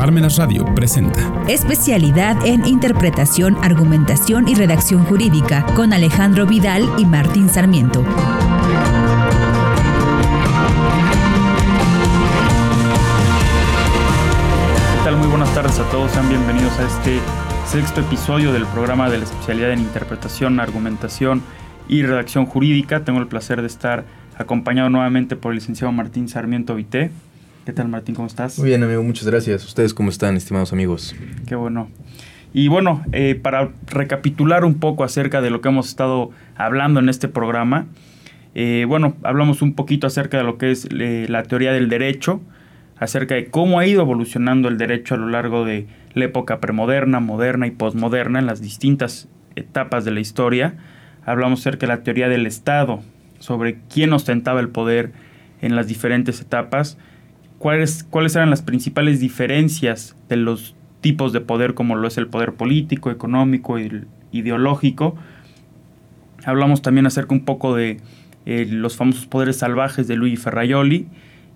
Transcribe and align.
Parmenas 0.00 0.38
Radio 0.38 0.64
presenta 0.74 1.30
Especialidad 1.46 2.46
en 2.46 2.64
Interpretación, 2.64 3.58
Argumentación 3.62 4.48
y 4.48 4.54
Redacción 4.54 5.04
Jurídica 5.04 5.66
con 5.74 5.92
Alejandro 5.92 6.46
Vidal 6.46 6.88
y 6.96 7.04
Martín 7.04 7.50
Sarmiento. 7.50 8.02
¿Qué 8.02 8.08
tal? 15.04 15.18
Muy 15.18 15.28
buenas 15.28 15.52
tardes 15.54 15.78
a 15.78 15.84
todos. 15.90 16.10
Sean 16.12 16.30
bienvenidos 16.30 16.72
a 16.78 16.86
este 16.86 17.20
sexto 17.66 18.00
episodio 18.00 18.54
del 18.54 18.64
programa 18.64 19.10
de 19.10 19.18
la 19.18 19.24
especialidad 19.24 19.72
en 19.72 19.80
Interpretación, 19.80 20.60
Argumentación 20.60 21.42
y 21.90 22.04
Redacción 22.04 22.46
Jurídica. 22.46 23.04
Tengo 23.04 23.18
el 23.18 23.26
placer 23.26 23.60
de 23.60 23.66
estar 23.66 24.06
acompañado 24.38 24.88
nuevamente 24.88 25.36
por 25.36 25.52
el 25.52 25.56
licenciado 25.56 25.92
Martín 25.92 26.30
Sarmiento 26.30 26.74
Vité. 26.74 27.10
¿Qué 27.70 27.74
tal 27.74 27.86
Martín? 27.86 28.16
¿Cómo 28.16 28.26
estás? 28.26 28.58
Muy 28.58 28.70
bien, 28.70 28.82
amigo, 28.82 29.00
muchas 29.04 29.28
gracias. 29.28 29.64
¿Ustedes 29.64 29.94
cómo 29.94 30.10
están, 30.10 30.36
estimados 30.36 30.72
amigos? 30.72 31.14
Qué 31.46 31.54
bueno. 31.54 31.88
Y 32.52 32.66
bueno, 32.66 33.04
eh, 33.12 33.36
para 33.40 33.70
recapitular 33.86 34.64
un 34.64 34.80
poco 34.80 35.04
acerca 35.04 35.40
de 35.40 35.50
lo 35.50 35.60
que 35.60 35.68
hemos 35.68 35.88
estado 35.88 36.32
hablando 36.56 36.98
en 36.98 37.08
este 37.08 37.28
programa, 37.28 37.86
eh, 38.56 38.86
bueno, 38.88 39.14
hablamos 39.22 39.62
un 39.62 39.74
poquito 39.74 40.08
acerca 40.08 40.36
de 40.36 40.42
lo 40.42 40.58
que 40.58 40.72
es 40.72 40.88
eh, 40.90 41.26
la 41.28 41.44
teoría 41.44 41.70
del 41.72 41.88
derecho, 41.88 42.40
acerca 42.98 43.36
de 43.36 43.46
cómo 43.50 43.78
ha 43.78 43.86
ido 43.86 44.02
evolucionando 44.02 44.66
el 44.66 44.76
derecho 44.76 45.14
a 45.14 45.18
lo 45.18 45.28
largo 45.28 45.64
de 45.64 45.86
la 46.14 46.24
época 46.24 46.58
premoderna, 46.58 47.20
moderna 47.20 47.68
y 47.68 47.70
posmoderna 47.70 48.40
en 48.40 48.46
las 48.46 48.60
distintas 48.60 49.28
etapas 49.54 50.04
de 50.04 50.10
la 50.10 50.18
historia. 50.18 50.74
Hablamos 51.24 51.60
acerca 51.60 51.86
de 51.86 51.92
la 51.92 52.02
teoría 52.02 52.28
del 52.28 52.48
Estado, 52.48 53.00
sobre 53.38 53.78
quién 53.88 54.12
ostentaba 54.12 54.58
el 54.58 54.70
poder 54.70 55.12
en 55.62 55.76
las 55.76 55.86
diferentes 55.86 56.40
etapas 56.40 56.98
cuáles, 57.60 58.04
cuáles 58.04 58.34
eran 58.36 58.48
las 58.48 58.62
principales 58.62 59.20
diferencias 59.20 60.16
de 60.30 60.36
los 60.36 60.74
tipos 61.02 61.34
de 61.34 61.42
poder 61.42 61.74
como 61.74 61.94
lo 61.94 62.08
es 62.08 62.16
el 62.16 62.26
poder 62.26 62.54
político, 62.54 63.10
económico, 63.10 63.76
ideológico. 64.32 65.14
Hablamos 66.46 66.80
también 66.80 67.04
acerca 67.04 67.34
un 67.34 67.44
poco 67.44 67.76
de 67.76 67.98
eh, 68.46 68.66
los 68.66 68.96
famosos 68.96 69.26
poderes 69.26 69.58
salvajes 69.58 70.08
de 70.08 70.16
Luigi 70.16 70.38
Ferraioli. 70.38 71.06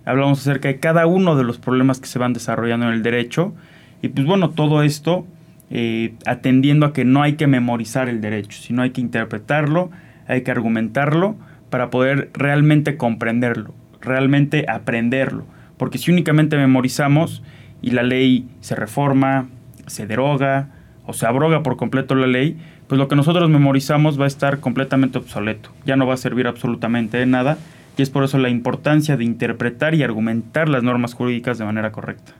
Hablamos 0.05 0.41
acerca 0.41 0.67
de 0.67 0.79
cada 0.79 1.07
uno 1.07 1.35
de 1.35 1.43
los 1.43 1.57
problemas 1.57 1.99
que 1.99 2.05
se 2.05 2.19
van 2.19 2.33
desarrollando 2.33 2.85
en 2.85 2.93
el 2.93 3.01
derecho. 3.01 3.55
Y 4.03 4.09
pues 4.09 4.27
bueno, 4.27 4.51
todo 4.51 4.83
esto 4.83 5.25
eh, 5.71 6.13
atendiendo 6.27 6.85
a 6.85 6.93
que 6.93 7.03
no 7.03 7.23
hay 7.23 7.33
que 7.33 7.47
memorizar 7.47 8.09
el 8.09 8.21
derecho, 8.21 8.61
sino 8.61 8.83
hay 8.83 8.91
que 8.91 9.01
interpretarlo, 9.01 9.89
hay 10.27 10.43
que 10.43 10.51
argumentarlo 10.51 11.35
para 11.71 11.89
poder 11.89 12.29
realmente 12.35 12.95
comprenderlo, 12.95 13.73
realmente 14.01 14.67
aprenderlo. 14.69 15.54
Porque 15.77 15.97
si 15.97 16.11
únicamente 16.11 16.57
memorizamos 16.57 17.43
y 17.81 17.91
la 17.91 18.03
ley 18.03 18.47
se 18.61 18.75
reforma, 18.75 19.47
se 19.87 20.07
deroga 20.07 20.69
o 21.05 21.13
se 21.13 21.25
abroga 21.25 21.63
por 21.63 21.77
completo 21.77 22.15
la 22.15 22.27
ley, 22.27 22.57
pues 22.87 22.99
lo 22.99 23.07
que 23.07 23.15
nosotros 23.15 23.49
memorizamos 23.49 24.19
va 24.19 24.25
a 24.25 24.27
estar 24.27 24.59
completamente 24.59 25.17
obsoleto, 25.17 25.71
ya 25.85 25.95
no 25.95 26.07
va 26.07 26.13
a 26.13 26.17
servir 26.17 26.47
absolutamente 26.47 27.17
de 27.17 27.25
nada 27.25 27.57
y 27.97 28.01
es 28.01 28.09
por 28.09 28.23
eso 28.23 28.37
la 28.37 28.49
importancia 28.49 29.17
de 29.17 29.23
interpretar 29.23 29.95
y 29.95 30.03
argumentar 30.03 30.69
las 30.69 30.83
normas 30.83 31.13
jurídicas 31.13 31.57
de 31.57 31.65
manera 31.65 31.91
correcta. 31.91 32.33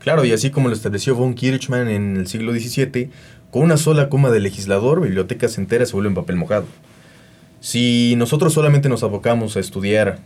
Claro, 0.00 0.24
y 0.24 0.32
así 0.32 0.50
como 0.50 0.68
lo 0.68 0.74
estableció 0.74 1.14
von 1.14 1.34
Kirchmann 1.34 1.88
en 1.88 2.16
el 2.16 2.26
siglo 2.26 2.52
XVII, 2.52 3.10
con 3.50 3.62
una 3.62 3.76
sola 3.76 4.08
coma 4.08 4.30
de 4.30 4.40
legislador, 4.40 5.00
bibliotecas 5.00 5.58
enteras 5.58 5.88
se 5.88 5.94
vuelven 5.94 6.14
papel 6.14 6.36
mojado. 6.36 6.66
Si 7.60 8.14
nosotros 8.16 8.52
solamente 8.52 8.88
nos 8.88 9.02
abocamos 9.02 9.56
a 9.56 9.60
estudiar 9.60 10.18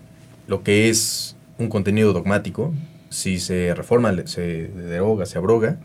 lo 0.48 0.62
que 0.62 0.88
es 0.88 1.36
un 1.60 1.68
contenido 1.68 2.12
dogmático, 2.12 2.72
si 3.10 3.38
se 3.38 3.74
reforma, 3.74 4.14
se 4.26 4.68
deroga, 4.68 5.26
se 5.26 5.38
abroga, 5.38 5.78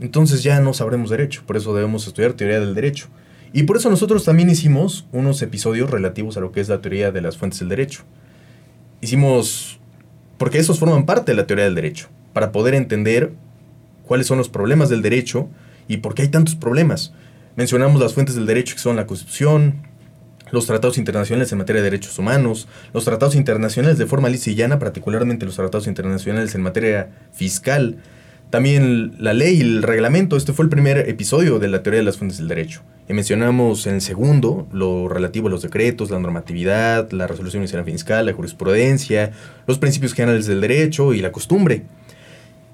entonces 0.00 0.42
ya 0.42 0.60
no 0.60 0.74
sabremos 0.74 1.10
derecho. 1.10 1.42
Por 1.46 1.56
eso 1.56 1.74
debemos 1.74 2.06
estudiar 2.06 2.34
teoría 2.34 2.60
del 2.60 2.74
derecho. 2.74 3.08
Y 3.52 3.64
por 3.64 3.76
eso 3.76 3.90
nosotros 3.90 4.24
también 4.24 4.50
hicimos 4.50 5.06
unos 5.12 5.40
episodios 5.42 5.90
relativos 5.90 6.36
a 6.36 6.40
lo 6.40 6.52
que 6.52 6.60
es 6.60 6.68
la 6.68 6.80
teoría 6.80 7.10
de 7.10 7.20
las 7.20 7.36
fuentes 7.36 7.60
del 7.60 7.70
derecho. 7.70 8.02
Hicimos, 9.00 9.80
porque 10.36 10.58
esos 10.58 10.78
forman 10.78 11.06
parte 11.06 11.32
de 11.32 11.36
la 11.36 11.46
teoría 11.46 11.64
del 11.64 11.74
derecho, 11.74 12.08
para 12.32 12.52
poder 12.52 12.74
entender 12.74 13.32
cuáles 14.04 14.26
son 14.26 14.38
los 14.38 14.48
problemas 14.48 14.88
del 14.88 15.02
derecho 15.02 15.48
y 15.88 15.98
por 15.98 16.14
qué 16.14 16.22
hay 16.22 16.28
tantos 16.28 16.56
problemas. 16.56 17.14
Mencionamos 17.56 18.00
las 18.00 18.14
fuentes 18.14 18.34
del 18.34 18.46
derecho 18.46 18.74
que 18.74 18.80
son 18.80 18.96
la 18.96 19.06
Constitución, 19.06 19.87
los 20.50 20.66
tratados 20.66 20.98
internacionales 20.98 21.52
en 21.52 21.58
materia 21.58 21.82
de 21.82 21.90
derechos 21.90 22.18
humanos, 22.18 22.68
los 22.92 23.04
tratados 23.04 23.34
internacionales 23.34 23.98
de 23.98 24.06
forma 24.06 24.28
lisillana, 24.28 24.78
particularmente 24.78 25.46
los 25.46 25.56
tratados 25.56 25.86
internacionales 25.86 26.54
en 26.54 26.62
materia 26.62 27.10
fiscal, 27.32 27.96
también 28.50 29.14
la 29.18 29.34
ley 29.34 29.58
y 29.58 29.60
el 29.60 29.82
reglamento. 29.82 30.36
Este 30.36 30.52
fue 30.52 30.64
el 30.64 30.70
primer 30.70 31.08
episodio 31.08 31.58
de 31.58 31.68
la 31.68 31.82
teoría 31.82 32.00
de 32.00 32.04
las 32.04 32.16
fuentes 32.16 32.38
del 32.38 32.48
derecho. 32.48 32.82
Y 33.08 33.14
mencionamos 33.14 33.86
en 33.86 33.94
el 33.94 34.00
segundo 34.00 34.66
lo 34.72 35.08
relativo 35.08 35.48
a 35.48 35.50
los 35.50 35.62
decretos, 35.62 36.10
la 36.10 36.18
normatividad, 36.18 37.10
la 37.12 37.26
resolución 37.26 37.62
inicial 37.62 37.84
fiscal, 37.84 38.26
la 38.26 38.32
jurisprudencia, 38.32 39.32
los 39.66 39.78
principios 39.78 40.12
generales 40.12 40.46
del 40.46 40.60
derecho 40.60 41.14
y 41.14 41.20
la 41.20 41.32
costumbre. 41.32 41.84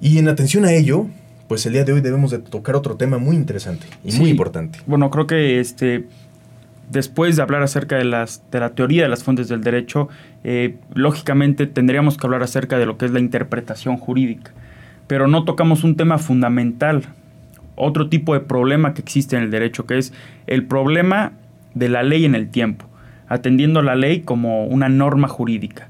Y 0.00 0.18
en 0.18 0.28
atención 0.28 0.64
a 0.64 0.72
ello, 0.72 1.06
pues 1.48 1.66
el 1.66 1.72
día 1.74 1.84
de 1.84 1.92
hoy 1.92 2.00
debemos 2.00 2.30
de 2.30 2.38
tocar 2.38 2.74
otro 2.74 2.96
tema 2.96 3.18
muy 3.18 3.36
interesante 3.36 3.86
y 4.04 4.12
muy 4.12 4.30
importante. 4.30 4.80
Bueno, 4.86 5.10
creo 5.10 5.26
que 5.26 5.60
este 5.60 6.04
después 6.90 7.36
de 7.36 7.42
hablar 7.42 7.62
acerca 7.62 7.96
de, 7.96 8.04
la 8.04 8.70
teoría 8.74 9.02
de 9.02 9.08
las 9.08 9.24
fuentes 9.24 9.48
del 9.48 9.62
derecho, 9.62 10.08
eh, 10.42 10.76
lógicamente 10.94 11.66
tendríamos 11.66 12.16
que 12.16 12.26
hablar 12.26 12.42
acerca 12.42 12.78
de 12.78 12.86
lo 12.86 12.98
que 12.98 13.06
es 13.06 13.12
la 13.12 13.20
interpretación 13.20 13.96
jurídica. 13.96 14.52
Pero 15.06 15.26
no 15.28 15.44
tocamos 15.44 15.84
un 15.84 15.96
tema 15.96 16.18
fundamental, 16.18 17.02
otro 17.76 18.08
tipo 18.08 18.34
de 18.34 18.40
problema 18.40 18.94
que 18.94 19.02
existe 19.02 19.36
en 19.36 19.42
el 19.42 19.50
derecho, 19.50 19.86
que 19.86 19.98
es 19.98 20.12
el 20.46 20.64
problema 20.64 21.32
de 21.74 21.88
la 21.88 22.02
ley 22.02 22.24
en 22.24 22.34
el 22.34 22.48
tiempo, 22.48 22.86
atendiendo 23.28 23.82
la 23.82 23.96
ley 23.96 24.20
como 24.20 24.64
una 24.66 24.88
norma 24.88 25.28
jurídica. 25.28 25.88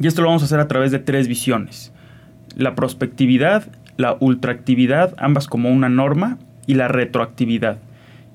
Y 0.00 0.06
esto 0.06 0.22
lo 0.22 0.28
vamos 0.28 0.42
a 0.42 0.46
hacer 0.46 0.60
a 0.60 0.68
través 0.68 0.92
de 0.92 1.00
tres 1.00 1.26
visiones. 1.26 1.92
La 2.54 2.74
prospectividad, 2.74 3.64
la 3.96 4.16
ultraactividad, 4.20 5.14
ambas 5.18 5.48
como 5.48 5.70
una 5.70 5.88
norma, 5.88 6.38
y 6.66 6.74
la 6.74 6.86
retroactividad. 6.86 7.78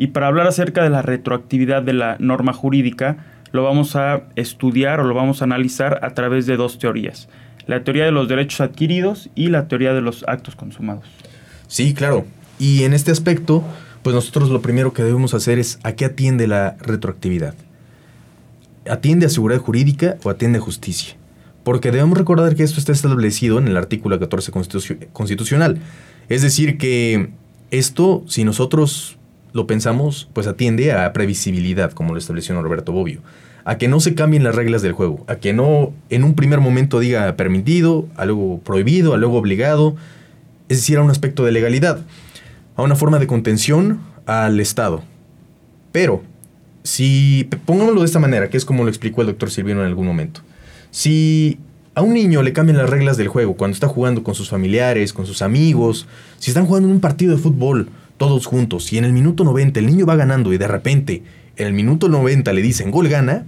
Y 0.04 0.08
para 0.08 0.28
hablar 0.28 0.48
acerca 0.48 0.84
de 0.84 0.90
la 0.90 1.02
retroactividad 1.02 1.82
de 1.82 1.94
la 1.94 2.18
norma 2.20 2.52
jurídica, 2.52 3.24
lo 3.54 3.64
vamos 3.64 3.96
a 3.96 4.24
estudiar 4.36 5.00
o 5.00 5.06
lo 5.06 5.14
vamos 5.14 5.42
a 5.42 5.46
analizar 5.46 6.04
a 6.04 6.14
través 6.14 6.46
de 6.46 6.58
dos 6.58 6.78
teorías. 6.78 7.30
La 7.68 7.86
teoría 7.86 8.04
de 8.04 8.12
los 8.12 8.28
derechos 8.28 8.60
adquiridos 8.60 9.30
y 9.34 9.48
la 9.48 9.70
teoría 9.70 9.94
de 9.94 10.02
los 10.02 10.26
actos 10.28 10.58
consumados. 10.58 11.06
Sí, 11.70 11.94
claro. 11.94 12.26
Y 12.60 12.84
en 12.84 12.92
este 12.92 13.12
aspecto, 13.12 13.64
pues 14.02 14.14
nosotros 14.14 14.50
lo 14.50 14.62
primero 14.62 14.92
que 14.92 15.04
debemos 15.04 15.34
hacer 15.34 15.58
es 15.58 15.80
a 15.84 15.94
qué 15.94 16.04
atiende 16.04 16.48
la 16.48 16.76
retroactividad. 16.82 17.56
¿Atiende 18.90 19.28
a 19.28 19.30
seguridad 19.30 19.62
jurídica 19.62 20.18
o 20.24 20.30
atiende 20.30 20.60
a 20.60 20.62
justicia? 20.62 21.16
Porque 21.64 21.92
debemos 21.92 22.18
recordar 22.18 22.58
que 22.58 22.64
esto 22.64 22.78
está 22.82 22.92
establecido 22.92 23.58
en 23.58 23.70
el 23.70 23.78
artículo 23.78 24.20
14 24.20 24.52
constitucional. 25.14 25.80
Es 26.28 26.42
decir, 26.42 26.78
que 26.78 27.30
esto, 27.72 28.26
si 28.28 28.44
nosotros 28.44 29.18
lo 29.54 29.68
pensamos, 29.68 30.28
pues 30.34 30.48
atiende 30.48 30.92
a 30.92 31.14
previsibilidad, 31.14 31.92
como 31.92 32.14
lo 32.14 32.20
estableció 32.20 32.56
Norberto 32.56 32.92
Bobbio. 32.92 33.22
A 33.66 33.78
que 33.78 33.88
no 33.88 34.00
se 34.00 34.14
cambien 34.16 34.44
las 34.44 34.56
reglas 34.56 34.82
del 34.82 34.92
juego, 34.92 35.24
a 35.28 35.36
que 35.36 35.54
no 35.54 35.94
en 36.10 36.24
un 36.24 36.34
primer 36.36 36.60
momento 36.60 37.00
diga 37.00 37.36
permitido, 37.38 38.08
algo 38.18 38.60
prohibido, 38.60 39.14
algo 39.14 39.38
obligado, 39.38 39.96
es 40.68 40.80
decir, 40.80 40.98
a 40.98 41.02
un 41.02 41.12
aspecto 41.12 41.46
de 41.46 41.52
legalidad, 41.52 42.02
a 42.76 42.82
una 42.82 42.96
forma 42.96 43.20
de 43.20 43.28
contención 43.28 44.02
al 44.26 44.60
Estado. 44.60 45.04
Pero, 45.94 46.24
si, 46.84 47.48
pongámoslo 47.66 48.02
de 48.02 48.08
esta 48.08 48.20
manera, 48.20 48.50
que 48.50 48.58
es 48.58 48.66
como 48.66 48.84
lo 48.84 48.90
explicó 48.90 49.22
el 49.22 49.28
doctor 49.28 49.50
Silvino 49.50 49.82
en 49.82 49.88
algún 49.88 50.08
momento, 50.08 50.42
si 50.92 51.60
a 51.96 52.02
un 52.02 52.14
niño 52.14 52.42
le 52.42 52.54
cambian 52.54 52.78
las 52.78 52.90
reglas 52.90 53.18
del 53.18 53.28
juego 53.28 53.56
cuando 53.56 53.76
está 53.76 53.88
jugando 53.88 54.24
con 54.24 54.36
sus 54.36 54.50
familiares, 54.50 55.14
con 55.14 55.26
sus 55.26 55.42
amigos, 55.42 56.08
si 56.40 56.52
están 56.52 56.66
jugando 56.66 56.90
en 56.90 56.96
un 56.96 57.02
partido 57.02 57.36
de 57.36 57.42
fútbol, 57.42 57.88
todos 58.18 58.46
juntos, 58.46 58.92
y 58.94 58.98
en 58.98 59.06
el 59.06 59.14
minuto 59.14 59.44
90 59.44 59.80
el 59.80 59.88
niño 59.88 60.06
va 60.06 60.16
ganando 60.16 60.54
y 60.54 60.58
de 60.58 60.68
repente 60.68 61.24
en 61.58 61.68
el 61.68 61.74
minuto 61.74 62.10
90 62.10 62.52
le 62.54 62.62
dicen 62.62 62.92
gol 62.92 63.10
gana, 63.10 63.46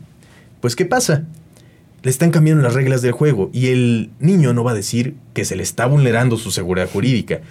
pues 0.62 0.76
¿qué 0.76 0.86
pasa? 0.86 1.24
Le 2.04 2.12
están 2.12 2.32
cambiando 2.32 2.62
las 2.62 2.74
reglas 2.74 3.02
del 3.02 3.14
juego 3.14 3.50
y 3.54 3.68
el 3.68 4.12
niño 4.20 4.54
no 4.54 4.64
va 4.64 4.72
a 4.72 4.76
decir 4.76 5.16
que 5.34 5.46
se 5.46 5.56
le 5.56 5.64
está 5.64 5.88
vulnerando 5.88 6.38
su 6.38 6.52
seguridad 6.52 6.90
jurídica. 6.90 7.42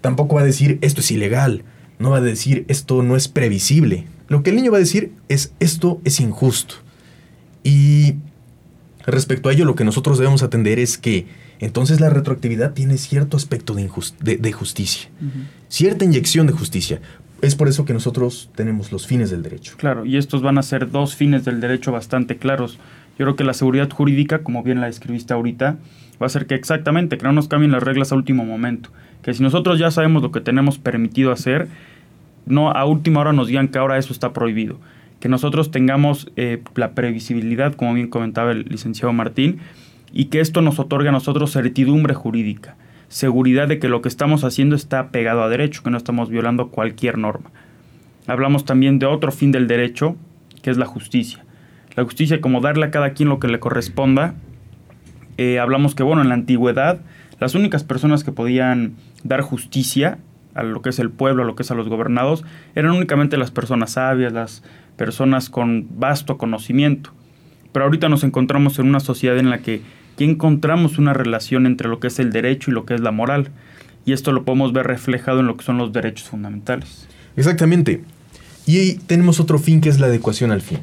Tampoco 0.00 0.36
va 0.36 0.42
a 0.42 0.44
decir 0.44 0.78
esto 0.82 1.00
es 1.00 1.10
ilegal, 1.10 1.64
no 1.98 2.10
va 2.10 2.18
a 2.18 2.20
decir 2.20 2.64
esto 2.68 3.02
no 3.02 3.16
es 3.16 3.28
previsible. 3.28 4.06
Lo 4.28 4.42
que 4.42 4.50
el 4.50 4.56
niño 4.56 4.70
va 4.70 4.78
a 4.78 4.80
decir 4.80 5.12
es 5.28 5.52
esto 5.58 6.00
es 6.04 6.20
injusto. 6.20 6.76
Y 7.64 8.16
respecto 9.06 9.48
a 9.48 9.52
ello 9.52 9.64
lo 9.64 9.74
que 9.74 9.84
nosotros 9.84 10.18
debemos 10.18 10.42
atender 10.42 10.78
es 10.78 10.96
que 10.98 11.26
entonces 11.60 12.00
la 12.00 12.10
retroactividad 12.10 12.72
tiene 12.72 12.98
cierto 12.98 13.36
aspecto 13.36 13.74
de, 13.74 13.88
de, 14.36 14.52
justicia, 14.52 15.08
cierta 15.68 16.04
inyección 16.04 16.46
de 16.46 16.52
justicia. 16.52 17.00
Es 17.42 17.54
por 17.54 17.68
eso 17.68 17.84
que 17.84 17.92
nosotros 17.92 18.50
tenemos 18.54 18.90
los 18.90 19.06
fines 19.06 19.30
del 19.30 19.42
derecho. 19.42 19.74
Claro, 19.76 20.06
y 20.06 20.16
estos 20.16 20.40
van 20.40 20.56
a 20.56 20.62
ser 20.62 20.90
dos 20.90 21.14
fines 21.14 21.44
del 21.44 21.60
derecho 21.60 21.92
bastante 21.92 22.36
claros. 22.36 22.78
Yo 23.18 23.26
creo 23.26 23.36
que 23.36 23.44
la 23.44 23.52
seguridad 23.52 23.90
jurídica, 23.90 24.42
como 24.42 24.62
bien 24.62 24.80
la 24.80 24.86
describiste 24.86 25.34
ahorita, 25.34 25.76
va 26.20 26.26
a 26.26 26.30
ser 26.30 26.46
que 26.46 26.54
exactamente, 26.54 27.18
que 27.18 27.24
no 27.24 27.32
nos 27.32 27.48
cambien 27.48 27.72
las 27.72 27.82
reglas 27.82 28.12
a 28.12 28.16
último 28.16 28.44
momento. 28.44 28.90
Que 29.22 29.34
si 29.34 29.42
nosotros 29.42 29.78
ya 29.78 29.90
sabemos 29.90 30.22
lo 30.22 30.32
que 30.32 30.40
tenemos 30.40 30.78
permitido 30.78 31.32
hacer, 31.32 31.68
no 32.46 32.70
a 32.70 32.84
última 32.84 33.20
hora 33.20 33.32
nos 33.32 33.48
digan 33.48 33.68
que 33.68 33.78
ahora 33.78 33.98
eso 33.98 34.12
está 34.12 34.32
prohibido. 34.32 34.78
Que 35.20 35.28
nosotros 35.28 35.70
tengamos 35.70 36.30
eh, 36.36 36.62
la 36.74 36.92
previsibilidad, 36.92 37.74
como 37.74 37.94
bien 37.94 38.08
comentaba 38.08 38.52
el 38.52 38.64
licenciado 38.64 39.12
Martín, 39.12 39.60
y 40.16 40.26
que 40.26 40.40
esto 40.40 40.62
nos 40.62 40.78
otorgue 40.78 41.08
a 41.08 41.12
nosotros 41.12 41.52
certidumbre 41.52 42.14
jurídica, 42.14 42.76
seguridad 43.08 43.66
de 43.66 43.80
que 43.80 43.88
lo 43.88 44.00
que 44.00 44.08
estamos 44.08 44.44
haciendo 44.44 44.76
está 44.76 45.08
pegado 45.08 45.42
a 45.42 45.48
derecho, 45.48 45.82
que 45.82 45.90
no 45.90 45.98
estamos 45.98 46.30
violando 46.30 46.68
cualquier 46.68 47.18
norma. 47.18 47.50
Hablamos 48.28 48.64
también 48.64 49.00
de 49.00 49.06
otro 49.06 49.32
fin 49.32 49.50
del 49.50 49.66
derecho, 49.66 50.16
que 50.62 50.70
es 50.70 50.78
la 50.78 50.86
justicia. 50.86 51.44
La 51.96 52.04
justicia 52.04 52.40
como 52.40 52.60
darle 52.60 52.86
a 52.86 52.90
cada 52.92 53.10
quien 53.10 53.28
lo 53.28 53.40
que 53.40 53.48
le 53.48 53.58
corresponda. 53.58 54.34
Eh, 55.36 55.58
hablamos 55.58 55.96
que, 55.96 56.04
bueno, 56.04 56.22
en 56.22 56.28
la 56.28 56.34
antigüedad, 56.34 57.00
las 57.40 57.56
únicas 57.56 57.82
personas 57.82 58.22
que 58.22 58.32
podían 58.32 58.94
dar 59.24 59.40
justicia 59.40 60.18
a 60.54 60.62
lo 60.62 60.80
que 60.80 60.90
es 60.90 61.00
el 61.00 61.10
pueblo, 61.10 61.42
a 61.42 61.46
lo 61.46 61.56
que 61.56 61.64
es 61.64 61.70
a 61.72 61.74
los 61.74 61.88
gobernados, 61.88 62.44
eran 62.76 62.92
únicamente 62.92 63.36
las 63.36 63.50
personas 63.50 63.92
sabias, 63.92 64.32
las 64.32 64.62
personas 64.96 65.50
con 65.50 65.88
vasto 65.98 66.38
conocimiento. 66.38 67.10
Pero 67.72 67.86
ahorita 67.86 68.08
nos 68.08 68.22
encontramos 68.22 68.78
en 68.78 68.86
una 68.86 69.00
sociedad 69.00 69.36
en 69.36 69.50
la 69.50 69.58
que 69.58 69.82
ya 70.16 70.24
encontramos 70.24 70.98
una 70.98 71.12
relación 71.12 71.66
entre 71.66 71.88
lo 71.88 72.00
que 72.00 72.08
es 72.08 72.18
el 72.18 72.32
derecho 72.32 72.70
y 72.70 72.74
lo 72.74 72.84
que 72.84 72.94
es 72.94 73.00
la 73.00 73.10
moral. 73.10 73.50
Y 74.06 74.12
esto 74.12 74.32
lo 74.32 74.44
podemos 74.44 74.72
ver 74.72 74.86
reflejado 74.86 75.40
en 75.40 75.46
lo 75.46 75.56
que 75.56 75.64
son 75.64 75.78
los 75.78 75.92
derechos 75.92 76.28
fundamentales. 76.28 77.06
Exactamente. 77.36 78.02
Y 78.66 78.94
tenemos 78.94 79.40
otro 79.40 79.58
fin 79.58 79.80
que 79.80 79.88
es 79.88 79.98
la 79.98 80.06
adecuación 80.06 80.50
al 80.50 80.60
fin. 80.60 80.78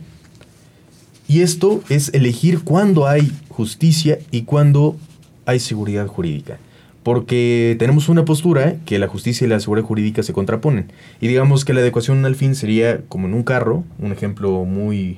Y 1.27 1.41
esto 1.41 1.81
es 1.89 2.13
elegir 2.13 2.61
cuándo 2.61 3.07
hay 3.07 3.31
justicia 3.49 4.19
y 4.31 4.41
cuándo 4.41 4.97
hay 5.45 5.59
seguridad 5.59 6.07
jurídica. 6.07 6.57
Porque 7.03 7.75
tenemos 7.79 8.09
una 8.09 8.25
postura 8.25 8.75
que 8.85 8.99
la 8.99 9.07
justicia 9.07 9.45
y 9.45 9.49
la 9.49 9.59
seguridad 9.59 9.87
jurídica 9.87 10.23
se 10.23 10.33
contraponen. 10.33 10.91
Y 11.19 11.27
digamos 11.27 11.65
que 11.65 11.73
la 11.73 11.81
adecuación 11.81 12.25
al 12.25 12.35
fin 12.35 12.53
sería 12.53 13.01
como 13.07 13.27
en 13.27 13.33
un 13.33 13.43
carro, 13.43 13.83
un 13.97 14.11
ejemplo 14.11 14.65
muy, 14.65 15.17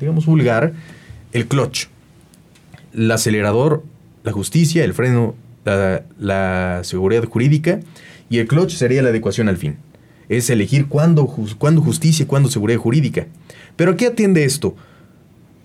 digamos, 0.00 0.26
vulgar, 0.26 0.72
el 1.32 1.46
clutch. 1.46 1.91
El 2.94 3.10
acelerador, 3.10 3.82
la 4.24 4.32
justicia, 4.32 4.84
el 4.84 4.94
freno, 4.94 5.34
la, 5.64 6.04
la 6.18 6.80
seguridad 6.84 7.24
jurídica. 7.24 7.80
Y 8.28 8.38
el 8.38 8.48
clutch 8.48 8.72
sería 8.72 9.02
la 9.02 9.10
adecuación 9.10 9.48
al 9.48 9.56
fin. 9.56 9.76
Es 10.28 10.48
elegir 10.50 10.86
cuándo, 10.86 11.26
cuándo 11.58 11.82
justicia 11.82 12.22
y 12.22 12.26
cuándo 12.26 12.48
seguridad 12.48 12.78
jurídica. 12.78 13.26
Pero 13.76 13.92
¿a 13.92 13.96
qué 13.96 14.06
atiende 14.06 14.44
esto? 14.44 14.74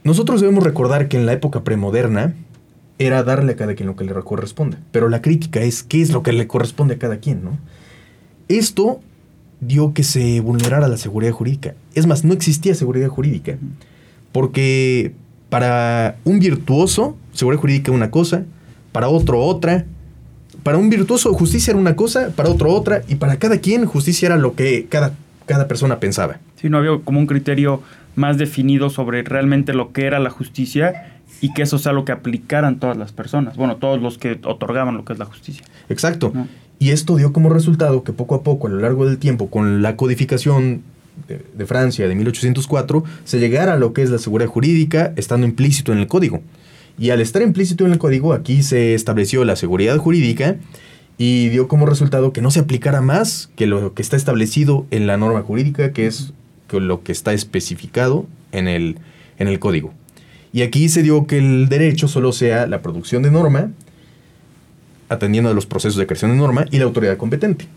Nosotros 0.04 0.42
debemos 0.42 0.64
recordar 0.64 1.08
que 1.08 1.18
en 1.18 1.26
la 1.26 1.34
época 1.34 1.64
premoderna 1.64 2.34
era 3.00 3.24
darle 3.24 3.54
a 3.54 3.56
cada 3.56 3.76
quien 3.76 3.88
lo 3.88 3.96
que 3.96 4.06
le 4.06 4.14
corresponde. 4.14 4.78
Pero 4.92 5.10
la 5.10 5.22
crítica 5.22 5.62
es 5.62 5.84
qué 5.84 6.02
es 6.02 6.12
lo 6.12 6.24
que 6.24 6.34
le 6.34 6.48
corresponde 6.48 6.96
a 6.96 7.00
cada 7.00 7.18
quien, 7.18 7.44
¿no? 7.44 7.58
Esto 8.48 9.02
dio 9.60 9.94
que 9.94 10.04
se 10.04 10.40
vulnerara 10.40 10.88
la 10.88 10.98
seguridad 10.98 11.32
jurídica. 11.32 11.76
Es 11.94 12.08
más, 12.08 12.24
no 12.24 12.34
existía 12.34 12.76
seguridad 12.76 13.10
jurídica. 13.10 13.58
Porque 14.32 15.14
para 15.50 16.18
un 16.24 16.40
virtuoso, 16.40 17.16
seguridad 17.34 17.62
jurídica 17.62 17.92
era 17.92 17.98
una 17.98 18.12
cosa, 18.12 18.44
para 18.92 19.10
otro 19.10 19.40
otra. 19.40 19.86
Para 20.64 20.78
un 20.78 20.90
virtuoso, 20.90 21.34
justicia 21.34 21.72
era 21.72 21.80
una 21.80 21.96
cosa, 21.96 22.32
para 22.36 22.50
otro 22.50 22.74
otra, 22.74 23.02
y 23.08 23.16
para 23.16 23.38
cada 23.38 23.60
quien, 23.60 23.86
justicia 23.86 24.26
era 24.26 24.38
lo 24.38 24.56
que 24.56 24.88
cada, 24.90 25.14
cada 25.46 25.68
persona 25.68 26.00
pensaba. 26.00 26.40
Sí, 26.60 26.70
no 26.70 26.80
había 26.80 27.00
como 27.04 27.20
un 27.20 27.28
criterio 27.28 27.82
más 28.16 28.38
definido 28.38 28.90
sobre 28.90 29.22
realmente 29.24 29.74
lo 29.74 29.94
que 29.94 30.06
era 30.06 30.20
la 30.20 30.32
justicia 30.32 31.20
y 31.40 31.54
que 31.54 31.62
eso 31.62 31.78
sea 31.78 31.94
lo 31.94 32.04
que 32.04 32.12
aplicaran 32.12 32.80
todas 32.80 32.98
las 32.98 33.12
personas, 33.12 33.56
bueno, 33.56 33.78
todos 33.78 34.02
los 34.02 34.18
que 34.18 34.40
otorgaban 34.44 34.98
lo 34.98 35.06
que 35.06 35.14
es 35.14 35.20
la 35.20 35.26
justicia. 35.26 35.64
Exacto. 35.88 36.34
Y 36.80 36.90
esto 36.90 37.16
dio 37.16 37.32
como 37.32 37.50
resultado 37.50 38.04
que 38.04 38.14
poco 38.14 38.36
a 38.36 38.44
poco, 38.44 38.68
a 38.68 38.70
lo 38.72 38.80
largo 38.80 39.06
del 39.06 39.18
tiempo, 39.20 39.50
con 39.50 39.82
la 39.82 39.96
codificación 39.96 40.82
de, 41.28 41.66
Francia 41.66 42.08
de 42.08 42.16
1804, 42.16 43.04
se 43.24 43.40
llegara 43.40 43.74
a 43.74 43.78
lo 43.78 43.94
que 43.94 44.02
es 44.02 44.10
la 44.10 44.18
seguridad 44.18 44.50
jurídica 44.50 45.14
estando 45.16 45.48
implícito 45.48 45.92
en 45.92 46.00
el 46.00 46.08
código. 46.08 46.42
Y 46.98 47.12
al 47.12 47.22
estar 47.22 47.42
implícito 47.42 47.86
en 47.86 47.92
el 47.92 48.00
código, 48.00 48.34
aquí 48.34 48.64
se 48.64 48.94
estableció 48.94 49.46
la 49.46 49.56
seguridad 49.56 49.98
jurídica 49.98 50.58
y 51.18 51.50
dio 51.50 51.68
como 51.68 51.86
resultado 51.86 52.34
que 52.34 52.42
no 52.42 52.52
se 52.52 52.60
aplicara 52.60 53.02
más 53.02 53.50
que 53.56 53.68
lo 53.68 53.94
que 53.94 54.02
está 54.02 54.16
establecido 54.16 54.86
en 54.92 55.08
la 55.08 55.18
norma 55.18 55.42
jurídica, 55.42 55.92
que 55.92 56.08
es 56.08 56.34
lo 56.72 57.04
que 57.04 57.12
está 57.12 57.34
especificado 57.34 58.26
en 58.52 58.68
el, 58.68 58.98
en 59.38 59.48
el 59.48 59.60
código. 59.60 59.94
Y 60.54 60.62
aquí 60.62 60.90
se 60.90 61.04
dio 61.04 61.28
que 61.28 61.38
el 61.38 61.70
derecho 61.70 62.08
solo 62.08 62.32
sea 62.32 62.68
la 62.68 62.82
producción 62.82 63.24
de 63.24 63.32
norma, 63.32 63.72
atendiendo 65.10 65.50
a 65.50 65.54
los 65.54 65.66
procesos 65.66 65.98
de 65.98 66.06
creación 66.06 66.32
de 66.32 66.38
norma 66.38 66.66
y 66.72 66.78
la 66.78 66.86
autoridad 66.86 67.18
competente. 67.18 67.68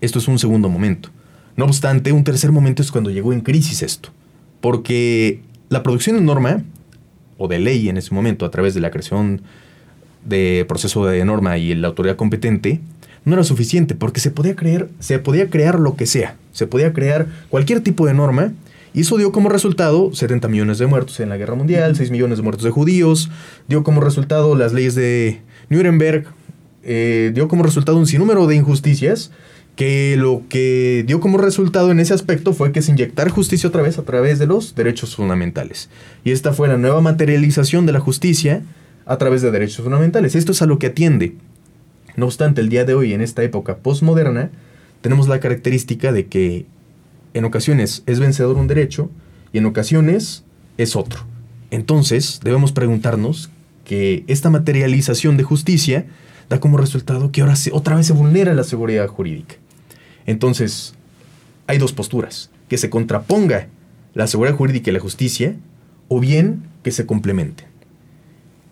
Esto 0.00 0.18
es 0.18 0.28
un 0.28 0.38
segundo 0.38 0.68
momento. 0.68 1.10
No 1.56 1.64
obstante, 1.64 2.12
un 2.12 2.24
tercer 2.24 2.52
momento 2.52 2.82
es 2.82 2.92
cuando 2.92 3.10
llegó 3.10 3.32
en 3.32 3.40
crisis 3.40 3.82
esto, 3.82 4.10
porque 4.60 5.40
la 5.68 5.82
producción 5.82 6.16
de 6.16 6.22
norma, 6.22 6.62
o 7.38 7.48
de 7.48 7.58
ley 7.58 7.88
en 7.88 7.96
ese 7.96 8.14
momento, 8.14 8.44
a 8.44 8.50
través 8.50 8.74
de 8.74 8.80
la 8.80 8.90
creación 8.90 9.42
de 10.24 10.64
proceso 10.68 11.06
de 11.06 11.24
norma 11.24 11.56
y 11.56 11.74
la 11.74 11.88
autoridad 11.88 12.16
competente, 12.16 12.80
no 13.24 13.34
era 13.34 13.42
suficiente, 13.42 13.94
porque 13.94 14.20
se 14.20 14.30
podía, 14.30 14.54
creer, 14.54 14.88
se 15.00 15.18
podía 15.18 15.48
crear 15.48 15.80
lo 15.80 15.96
que 15.96 16.06
sea, 16.06 16.36
se 16.52 16.66
podía 16.66 16.92
crear 16.92 17.26
cualquier 17.48 17.80
tipo 17.80 18.06
de 18.06 18.14
norma 18.14 18.52
y 18.94 19.00
eso 19.00 19.16
dio 19.16 19.32
como 19.32 19.48
resultado 19.48 20.14
70 20.14 20.48
millones 20.48 20.78
de 20.78 20.86
muertos 20.86 21.20
en 21.20 21.28
la 21.28 21.36
guerra 21.36 21.54
mundial, 21.54 21.96
6 21.96 22.10
millones 22.10 22.38
de 22.38 22.44
muertos 22.44 22.64
de 22.64 22.70
judíos, 22.70 23.30
dio 23.66 23.82
como 23.82 24.00
resultado 24.00 24.54
las 24.54 24.72
leyes 24.72 24.94
de 24.94 25.40
Nuremberg, 25.70 26.26
eh, 26.82 27.32
dio 27.34 27.48
como 27.48 27.62
resultado 27.62 27.98
un 27.98 28.06
sinnúmero 28.06 28.46
de 28.46 28.56
injusticias 28.56 29.32
que 29.76 30.16
lo 30.16 30.42
que 30.48 31.04
dio 31.06 31.20
como 31.20 31.36
resultado 31.36 31.90
en 31.90 32.00
ese 32.00 32.14
aspecto 32.14 32.54
fue 32.54 32.72
que 32.72 32.80
se 32.80 32.92
inyectar 32.92 33.28
justicia 33.28 33.68
otra 33.68 33.82
vez 33.82 33.98
a 33.98 34.04
través 34.04 34.38
de 34.38 34.46
los 34.46 34.74
derechos 34.74 35.14
fundamentales. 35.14 35.90
Y 36.24 36.30
esta 36.30 36.54
fue 36.54 36.66
la 36.68 36.78
nueva 36.78 37.02
materialización 37.02 37.84
de 37.84 37.92
la 37.92 38.00
justicia 38.00 38.62
a 39.04 39.18
través 39.18 39.42
de 39.42 39.50
derechos 39.50 39.84
fundamentales. 39.84 40.34
Esto 40.34 40.52
es 40.52 40.62
a 40.62 40.66
lo 40.66 40.78
que 40.78 40.88
atiende. 40.88 41.36
No 42.16 42.24
obstante, 42.24 42.62
el 42.62 42.70
día 42.70 42.86
de 42.86 42.94
hoy, 42.94 43.12
en 43.12 43.20
esta 43.20 43.42
época 43.42 43.76
postmoderna, 43.76 44.50
tenemos 45.02 45.28
la 45.28 45.40
característica 45.40 46.10
de 46.10 46.26
que 46.26 46.64
en 47.34 47.44
ocasiones 47.44 48.02
es 48.06 48.18
vencedor 48.18 48.56
un 48.56 48.68
derecho 48.68 49.10
y 49.52 49.58
en 49.58 49.66
ocasiones 49.66 50.44
es 50.78 50.96
otro. 50.96 51.20
Entonces 51.70 52.40
debemos 52.42 52.72
preguntarnos 52.72 53.50
que 53.84 54.24
esta 54.26 54.48
materialización 54.48 55.36
de 55.36 55.44
justicia 55.44 56.06
da 56.48 56.60
como 56.60 56.78
resultado 56.78 57.30
que 57.30 57.42
ahora 57.42 57.54
otra 57.72 57.96
vez 57.96 58.06
se 58.06 58.14
vulnera 58.14 58.54
la 58.54 58.64
seguridad 58.64 59.06
jurídica. 59.06 59.56
Entonces, 60.26 60.94
hay 61.66 61.78
dos 61.78 61.92
posturas, 61.92 62.50
que 62.68 62.78
se 62.78 62.90
contraponga 62.90 63.68
la 64.14 64.26
seguridad 64.26 64.56
jurídica 64.56 64.90
y 64.90 64.94
la 64.94 65.00
justicia, 65.00 65.56
o 66.08 66.20
bien 66.20 66.62
que 66.82 66.90
se 66.90 67.06
complementen. 67.06 67.66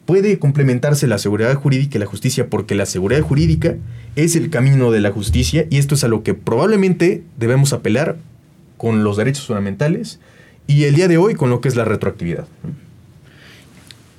Puede 0.07 0.39
complementarse 0.39 1.07
la 1.07 1.19
seguridad 1.19 1.55
jurídica 1.55 1.97
y 1.97 2.01
la 2.01 2.07
justicia 2.07 2.51
porque 2.51 2.75
la 2.75 2.87
seguridad 2.87 3.23
jurídica 3.23 3.77
es 4.17 4.37
el 4.37 4.51
camino 4.51 4.91
de 4.91 5.01
la 5.01 5.11
justicia 5.11 5.67
y 5.71 5.79
esto 5.79 5.95
es 5.95 6.05
a 6.05 6.09
lo 6.09 6.23
que 6.23 6.35
probablemente 6.35 7.23
debemos 7.39 7.73
apelar 7.73 8.17
con 8.77 9.03
los 9.03 9.17
derechos 9.17 9.47
fundamentales 9.47 10.21
y 10.67 10.85
el 10.85 10.95
día 10.95 11.09
de 11.09 11.17
hoy 11.17 11.35
con 11.35 11.49
lo 11.49 11.61
que 11.61 11.69
es 11.69 11.77
la 11.77 11.85
retroactividad. 11.85 12.47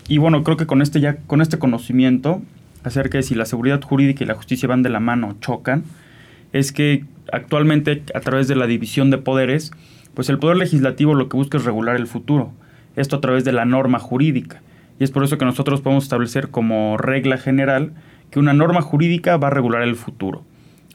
Y 0.08 0.18
bueno, 0.18 0.44
creo 0.44 0.58
que 0.58 0.66
con 0.66 0.82
este 0.82 1.00
ya 1.00 1.18
con 1.28 1.42
este 1.42 1.60
conocimiento 1.60 2.42
acerca 2.84 3.18
de 3.18 3.24
si 3.24 3.36
la 3.36 3.46
seguridad 3.46 3.82
jurídica 3.82 4.24
y 4.24 4.28
la 4.28 4.36
justicia 4.36 4.68
van 4.68 4.84
de 4.84 4.90
la 4.90 5.00
mano, 5.00 5.36
chocan, 5.40 5.84
es 6.52 6.72
que 6.72 7.06
actualmente 7.32 8.04
a 8.14 8.20
través 8.20 8.48
de 8.48 8.56
la 8.56 8.68
división 8.68 9.10
de 9.10 9.18
poderes, 9.18 9.72
pues 10.14 10.30
el 10.30 10.40
poder 10.40 10.58
legislativo 10.58 11.14
lo 11.14 11.30
que 11.30 11.38
busca 11.38 11.58
es 11.58 11.66
regular 11.66 11.96
el 11.96 12.08
futuro. 12.08 12.52
Esto 12.96 13.18
a 13.18 13.22
través 13.22 13.44
de 13.44 13.52
la 13.52 13.66
norma 13.66 14.00
jurídica. 14.00 14.62
Y 15.00 15.04
es 15.04 15.12
por 15.12 15.24
eso 15.24 15.38
que 15.38 15.46
nosotros 15.46 15.82
podemos 15.82 16.06
establecer 16.06 16.50
como 16.50 16.98
regla 16.98 17.38
general 17.38 17.92
que 18.32 18.40
una 18.40 18.54
norma 18.54 18.82
jurídica 18.82 19.38
va 19.38 19.48
a 19.48 19.52
regular 19.52 19.82
el 19.82 19.96
futuro. 19.96 20.44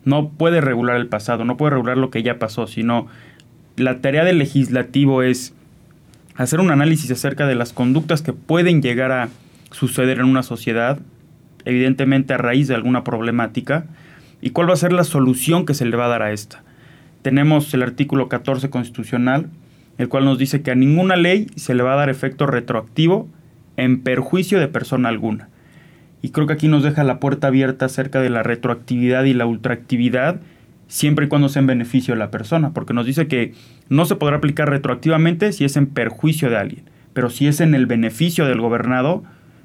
No 0.04 0.30
puede 0.30 0.60
regular 0.62 0.96
el 0.96 1.08
pasado, 1.08 1.44
no 1.44 1.56
puede 1.56 1.72
regular 1.72 1.98
lo 1.98 2.10
que 2.10 2.22
ya 2.22 2.38
pasó, 2.38 2.66
sino 2.66 3.06
la 3.76 4.00
tarea 4.00 4.24
del 4.24 4.38
legislativo 4.38 5.22
es 5.22 5.54
hacer 6.36 6.60
un 6.60 6.70
análisis 6.70 7.10
acerca 7.10 7.46
de 7.46 7.54
las 7.54 7.72
conductas 7.72 8.22
que 8.22 8.32
pueden 8.32 8.80
llegar 8.80 9.12
a 9.12 9.28
suceder 9.72 10.18
en 10.18 10.24
una 10.24 10.42
sociedad, 10.42 10.98
evidentemente 11.66 12.32
a 12.32 12.38
raíz 12.38 12.68
de 12.68 12.74
alguna 12.74 13.04
problemática, 13.04 13.84
y 14.40 14.50
cuál 14.50 14.68
va 14.68 14.74
a 14.74 14.76
ser 14.76 14.92
la 14.92 15.04
solución 15.04 15.66
que 15.66 15.74
se 15.74 15.84
le 15.84 15.96
va 15.96 16.06
a 16.06 16.08
dar 16.08 16.22
a 16.22 16.32
esta. 16.32 16.62
Tenemos 17.22 17.72
el 17.74 17.82
artículo 17.82 18.28
14 18.28 18.70
constitucional, 18.70 19.48
el 19.98 20.08
cual 20.08 20.24
nos 20.24 20.38
dice 20.38 20.62
que 20.62 20.70
a 20.70 20.74
ninguna 20.74 21.16
ley 21.16 21.48
se 21.56 21.74
le 21.74 21.82
va 21.82 21.92
a 21.92 21.96
dar 21.96 22.08
efecto 22.08 22.46
retroactivo 22.46 23.28
en 23.76 24.00
perjuicio 24.00 24.58
de 24.58 24.68
persona 24.68 25.08
alguna. 25.08 25.48
Y 26.22 26.30
creo 26.30 26.46
que 26.46 26.54
aquí 26.54 26.68
nos 26.68 26.82
deja 26.82 27.04
la 27.04 27.20
puerta 27.20 27.48
abierta 27.48 27.86
acerca 27.86 28.20
de 28.20 28.30
la 28.30 28.42
retroactividad 28.42 29.24
y 29.24 29.34
la 29.34 29.46
ultraactividad 29.46 30.40
siempre 30.90 31.26
y 31.26 31.28
cuando 31.28 31.48
sea 31.48 31.60
en 31.60 31.66
beneficio 31.66 32.14
de 32.14 32.18
la 32.18 32.30
persona, 32.30 32.70
porque 32.74 32.92
nos 32.92 33.06
dice 33.06 33.28
que 33.28 33.54
no 33.88 34.04
se 34.06 34.16
podrá 34.16 34.36
aplicar 34.36 34.68
retroactivamente 34.68 35.52
si 35.52 35.64
es 35.64 35.76
en 35.76 35.86
perjuicio 35.86 36.50
de 36.50 36.56
alguien, 36.56 36.82
pero 37.12 37.30
si 37.30 37.46
es 37.46 37.60
en 37.60 37.74
el 37.74 37.86
beneficio 37.86 38.44
del 38.44 38.60
gobernado, 38.60 39.22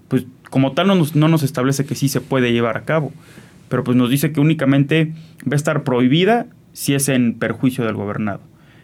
pues 0.08 0.28
como 0.52 0.74
tal 0.74 0.88
no 0.88 0.96
nos, 0.96 1.16
no 1.16 1.28
nos 1.28 1.42
establece 1.42 1.86
que 1.86 1.96
sí 1.96 2.10
se 2.10 2.22
puede 2.22 2.54
llevar 2.54 2.78
a 2.78 2.84
cabo, 2.84 3.12
pero 3.70 3.84
pues 3.84 3.98
nos 3.98 4.10
dice 4.10 4.32
que 4.32 4.40
únicamente 4.40 5.14
va 5.44 5.54
a 5.54 5.56
estar 5.56 5.84
prohibida 5.84 6.48
si 6.74 6.94
es 6.94 7.10
en 7.10 7.34
perjuicio 7.34 7.86
del 7.86 7.96
gobernado. 7.96 8.42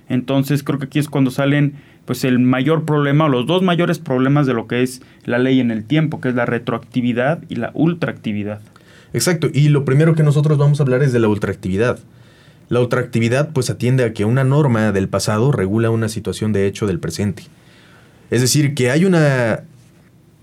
Entonces 0.09 0.63
creo 0.63 0.79
que 0.79 0.85
aquí 0.85 0.99
es 0.99 1.07
cuando 1.07 1.31
salen 1.31 1.75
pues 2.05 2.23
el 2.23 2.39
mayor 2.39 2.85
problema 2.85 3.25
o 3.25 3.29
los 3.29 3.45
dos 3.45 3.61
mayores 3.61 3.99
problemas 3.99 4.47
de 4.47 4.53
lo 4.53 4.67
que 4.67 4.81
es 4.81 5.01
la 5.23 5.39
ley 5.39 5.59
en 5.59 5.71
el 5.71 5.85
tiempo, 5.85 6.19
que 6.19 6.29
es 6.29 6.35
la 6.35 6.45
retroactividad 6.45 7.43
y 7.47 7.55
la 7.55 7.71
ultraactividad. 7.73 8.61
Exacto, 9.13 9.49
y 9.53 9.69
lo 9.69 9.85
primero 9.85 10.15
que 10.15 10.23
nosotros 10.23 10.57
vamos 10.57 10.79
a 10.79 10.83
hablar 10.83 11.03
es 11.03 11.13
de 11.13 11.19
la 11.19 11.27
ultraactividad. 11.27 11.99
La 12.69 12.79
ultraactividad 12.79 13.51
pues 13.51 13.69
atiende 13.69 14.05
a 14.05 14.13
que 14.13 14.25
una 14.25 14.43
norma 14.43 14.91
del 14.91 15.09
pasado 15.09 15.51
regula 15.51 15.89
una 15.89 16.07
situación 16.07 16.53
de 16.53 16.67
hecho 16.67 16.87
del 16.87 16.99
presente. 16.99 17.43
Es 18.29 18.39
decir, 18.41 18.73
que 18.73 18.89
hay 18.89 19.03
una 19.03 19.63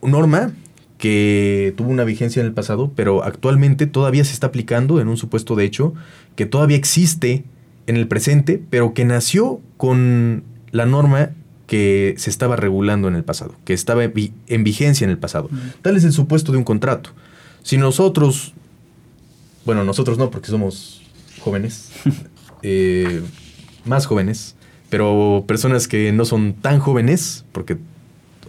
norma 0.02 0.52
que 0.98 1.72
tuvo 1.76 1.90
una 1.90 2.04
vigencia 2.04 2.40
en 2.40 2.46
el 2.46 2.52
pasado, 2.52 2.92
pero 2.94 3.22
actualmente 3.22 3.86
todavía 3.86 4.24
se 4.24 4.32
está 4.32 4.48
aplicando 4.48 5.00
en 5.00 5.08
un 5.08 5.16
supuesto 5.16 5.54
de 5.54 5.64
hecho 5.64 5.94
que 6.34 6.44
todavía 6.44 6.76
existe 6.76 7.44
en 7.86 7.96
el 7.96 8.08
presente, 8.08 8.60
pero 8.68 8.92
que 8.94 9.04
nació 9.04 9.60
con 9.76 10.42
la 10.72 10.86
norma 10.86 11.30
que 11.66 12.14
se 12.18 12.30
estaba 12.30 12.56
regulando 12.56 13.08
en 13.08 13.14
el 13.14 13.24
pasado, 13.24 13.54
que 13.64 13.74
estaba 13.74 14.02
en 14.04 14.64
vigencia 14.64 15.04
en 15.04 15.10
el 15.10 15.18
pasado. 15.18 15.48
Tal 15.82 15.96
es 15.96 16.04
el 16.04 16.12
supuesto 16.12 16.50
de 16.50 16.58
un 16.58 16.64
contrato. 16.64 17.10
Si 17.62 17.76
nosotros, 17.76 18.54
bueno, 19.64 19.84
nosotros 19.84 20.18
no, 20.18 20.30
porque 20.30 20.48
somos 20.48 21.02
jóvenes, 21.40 21.90
eh, 22.62 23.22
más 23.84 24.06
jóvenes, 24.06 24.56
pero 24.90 25.44
personas 25.46 25.86
que 25.88 26.10
no 26.12 26.24
son 26.24 26.54
tan 26.54 26.78
jóvenes, 26.80 27.44
porque 27.52 27.76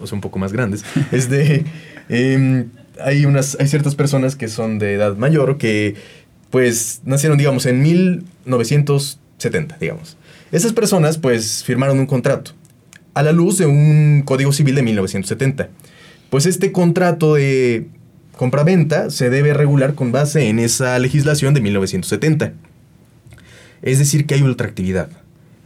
son 0.05 0.17
un 0.17 0.21
poco 0.21 0.39
más 0.39 0.51
grandes, 0.51 0.83
es 1.11 1.29
de... 1.29 1.65
Em, 2.09 2.69
hay, 3.01 3.25
unas, 3.25 3.55
hay 3.59 3.67
ciertas 3.67 3.95
personas 3.95 4.35
que 4.35 4.47
son 4.47 4.79
de 4.79 4.93
edad 4.95 5.15
mayor 5.15 5.57
que 5.57 5.95
pues 6.49 7.01
nacieron, 7.05 7.37
digamos, 7.37 7.65
en 7.65 7.81
1970, 7.81 9.77
digamos. 9.79 10.17
Esas 10.51 10.73
personas 10.73 11.17
pues 11.17 11.63
firmaron 11.63 11.99
un 11.99 12.07
contrato 12.07 12.51
a 13.13 13.23
la 13.23 13.31
luz 13.31 13.57
de 13.57 13.67
un 13.67 14.23
Código 14.25 14.51
Civil 14.51 14.75
de 14.75 14.81
1970. 14.81 15.69
Pues 16.29 16.45
este 16.45 16.71
contrato 16.71 17.35
de 17.35 17.87
compraventa 18.35 19.09
se 19.09 19.29
debe 19.29 19.53
regular 19.53 19.95
con 19.95 20.11
base 20.11 20.47
en 20.47 20.59
esa 20.59 20.97
legislación 20.97 21.53
de 21.53 21.61
1970. 21.61 22.53
Es 23.81 23.99
decir, 23.99 24.25
que 24.25 24.35
hay 24.35 24.41
ultraactividad. 24.41 25.09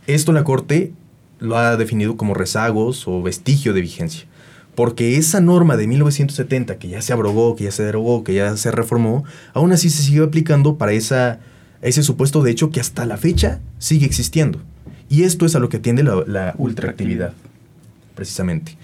Esto 0.07 0.33
la 0.33 0.43
Corte 0.43 0.91
lo 1.39 1.57
ha 1.57 1.77
definido 1.77 2.17
como 2.17 2.33
rezagos 2.33 3.07
o 3.07 3.21
vestigio 3.21 3.73
de 3.73 3.81
vigencia. 3.81 4.25
Porque 4.75 5.17
esa 5.17 5.39
norma 5.39 5.77
de 5.77 5.87
1970, 5.87 6.77
que 6.77 6.87
ya 6.87 7.01
se 7.01 7.13
abrogó, 7.13 7.55
que 7.55 7.65
ya 7.65 7.71
se 7.71 7.83
derogó, 7.83 8.23
que 8.23 8.33
ya 8.33 8.57
se 8.57 8.71
reformó, 8.71 9.23
aún 9.53 9.71
así 9.71 9.89
se 9.89 10.01
sigue 10.01 10.23
aplicando 10.23 10.77
para 10.77 10.93
esa, 10.93 11.39
ese 11.81 12.01
supuesto 12.01 12.41
de 12.41 12.51
hecho 12.51 12.71
que 12.71 12.79
hasta 12.79 13.05
la 13.05 13.17
fecha 13.17 13.59
sigue 13.77 14.05
existiendo. 14.05 14.59
Y 15.09 15.23
esto 15.23 15.45
es 15.45 15.55
a 15.55 15.59
lo 15.59 15.69
que 15.69 15.77
atiende 15.77 16.03
la, 16.03 16.55
ultraactividad, 16.57 17.33
precisamente. 18.15 18.75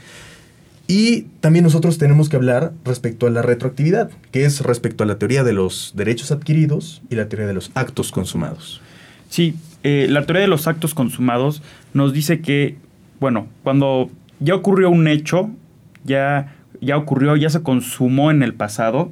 Y 0.85 1.21
también 1.39 1.63
nosotros 1.63 1.97
tenemos 1.97 2.29
que 2.29 2.35
hablar 2.35 2.73
respecto 2.83 3.25
a 3.25 3.31
la 3.31 3.41
retroactividad, 3.41 4.11
que 4.31 4.45
es 4.45 4.61
respecto 4.61 5.03
a 5.03 5.07
la 5.07 5.17
teoría 5.17 5.43
de 5.43 5.53
los 5.53 5.93
derechos 5.95 6.31
adquiridos 6.31 7.01
y 7.09 7.15
la 7.15 7.29
teoría 7.29 7.47
de 7.47 7.53
los 7.53 7.71
actos 7.73 8.11
consumados. 8.11 8.81
Sí, 9.29 9.55
eh, 9.83 10.07
la 10.09 10.25
teoría 10.25 10.41
de 10.41 10.47
los 10.47 10.67
actos 10.67 10.93
consumados 10.93 11.61
nos 11.93 12.13
dice 12.13 12.41
que, 12.41 12.77
bueno, 13.19 13.47
cuando 13.63 14.09
ya 14.39 14.55
ocurrió 14.55 14.89
un 14.89 15.07
hecho, 15.07 15.49
ya, 16.09 16.55
ya 16.81 16.97
ocurrió, 16.97 17.37
ya 17.37 17.49
se 17.49 17.63
consumó 17.63 18.31
en 18.31 18.43
el 18.43 18.53
pasado, 18.53 19.11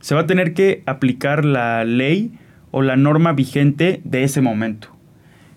se 0.00 0.14
va 0.14 0.22
a 0.22 0.26
tener 0.26 0.54
que 0.54 0.82
aplicar 0.86 1.44
la 1.44 1.84
ley 1.84 2.32
o 2.70 2.80
la 2.80 2.96
norma 2.96 3.32
vigente 3.34 4.00
de 4.04 4.24
ese 4.24 4.40
momento. 4.40 4.88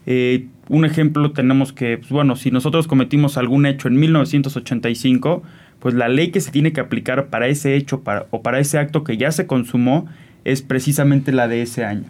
Eh, 0.06 0.48
un 0.68 0.84
ejemplo 0.86 1.32
tenemos 1.32 1.72
que, 1.74 1.98
pues, 1.98 2.12
bueno, 2.12 2.36
si 2.36 2.52
nosotros 2.52 2.88
cometimos 2.88 3.38
algún 3.38 3.66
hecho 3.66 3.88
en 3.88 3.96
1985, 3.98 5.44
pues 5.80 5.96
la 5.96 6.10
ley 6.10 6.32
que 6.32 6.42
se 6.42 6.52
tiene 6.52 6.74
que 6.74 6.82
aplicar 6.82 7.28
para 7.28 7.48
ese 7.48 7.76
hecho 7.76 8.04
o 8.30 8.42
para 8.42 8.60
ese 8.60 8.78
acto 8.78 9.04
que 9.04 9.18
ya 9.18 9.32
se 9.32 9.48
consumó 9.48 10.08
es 10.46 10.62
precisamente 10.62 11.32
la 11.32 11.48
de 11.48 11.62
ese 11.62 11.84
año. 11.86 12.06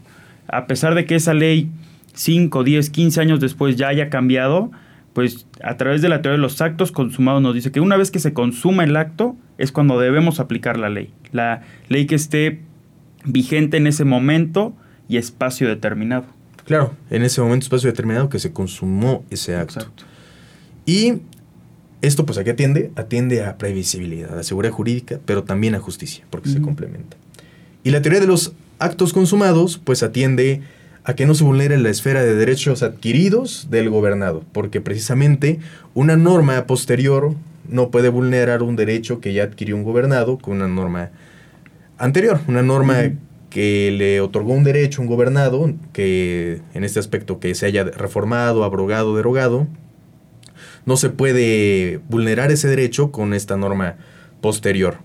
A 0.47 0.67
pesar 0.67 0.95
de 0.95 1.05
que 1.05 1.15
esa 1.15 1.33
ley 1.33 1.69
5, 2.13 2.63
10, 2.63 2.89
15 2.89 3.21
años 3.21 3.39
después 3.39 3.77
ya 3.77 3.87
haya 3.87 4.09
cambiado, 4.09 4.71
pues 5.13 5.45
a 5.63 5.77
través 5.77 6.01
de 6.01 6.09
la 6.09 6.21
teoría 6.21 6.37
de 6.37 6.41
los 6.41 6.61
actos 6.61 6.91
consumados 6.91 7.41
nos 7.41 7.53
dice 7.53 7.71
que 7.71 7.81
una 7.81 7.97
vez 7.97 8.11
que 8.11 8.19
se 8.19 8.33
consuma 8.33 8.83
el 8.83 8.95
acto 8.95 9.35
es 9.57 9.71
cuando 9.71 9.99
debemos 9.99 10.39
aplicar 10.39 10.77
la 10.77 10.89
ley. 10.89 11.13
La 11.31 11.63
ley 11.89 12.05
que 12.05 12.15
esté 12.15 12.61
vigente 13.25 13.77
en 13.77 13.87
ese 13.87 14.05
momento 14.05 14.73
y 15.07 15.17
espacio 15.17 15.67
determinado. 15.67 16.25
Claro, 16.65 16.95
en 17.09 17.23
ese 17.23 17.41
momento, 17.41 17.65
espacio 17.65 17.89
determinado 17.89 18.29
que 18.29 18.39
se 18.39 18.53
consumó 18.53 19.25
ese 19.29 19.55
acto. 19.55 19.85
Y 20.85 21.15
esto, 22.01 22.25
pues, 22.25 22.37
¿a 22.37 22.43
qué 22.43 22.51
atiende? 22.51 22.91
Atiende 22.95 23.43
a 23.43 23.57
previsibilidad, 23.57 24.37
a 24.37 24.43
seguridad 24.43 24.71
jurídica, 24.71 25.19
pero 25.25 25.43
también 25.43 25.75
a 25.75 25.79
justicia, 25.79 26.25
porque 26.29 26.49
se 26.49 26.61
complementa. 26.61 27.17
Y 27.83 27.89
la 27.89 28.01
teoría 28.01 28.21
de 28.21 28.27
los 28.27 28.53
actos 28.79 29.11
consumados, 29.11 29.79
pues, 29.83 30.01
atiende 30.01 30.61
a 31.03 31.15
que 31.15 31.25
no 31.25 31.33
se 31.33 31.43
vulnere 31.43 31.77
la 31.77 31.89
esfera 31.89 32.23
de 32.23 32.35
derechos 32.35 32.83
adquiridos 32.83 33.67
del 33.71 33.89
gobernado, 33.89 34.43
porque 34.51 34.81
precisamente 34.81 35.59
una 35.93 36.15
norma 36.15 36.65
posterior 36.67 37.35
no 37.67 37.89
puede 37.89 38.09
vulnerar 38.09 38.61
un 38.61 38.75
derecho 38.75 39.19
que 39.19 39.33
ya 39.33 39.43
adquirió 39.43 39.75
un 39.75 39.83
gobernado 39.83 40.37
con 40.37 40.57
una 40.57 40.67
norma 40.67 41.09
anterior, 41.97 42.39
una 42.47 42.61
norma 42.61 43.11
que 43.49 43.91
le 43.91 44.21
otorgó 44.21 44.53
un 44.53 44.63
derecho 44.63 45.01
a 45.01 45.03
un 45.03 45.09
gobernado, 45.09 45.73
que 45.91 46.61
en 46.73 46.83
este 46.83 46.99
aspecto 46.99 47.39
que 47.39 47.53
se 47.55 47.65
haya 47.65 47.83
reformado, 47.83 48.63
abrogado, 48.63 49.15
derogado, 49.15 49.67
no 50.85 50.97
se 50.97 51.09
puede 51.09 51.99
vulnerar 52.09 52.51
ese 52.51 52.67
derecho 52.67 53.11
con 53.11 53.33
esta 53.33 53.57
norma 53.57 53.97
posterior. 54.39 54.97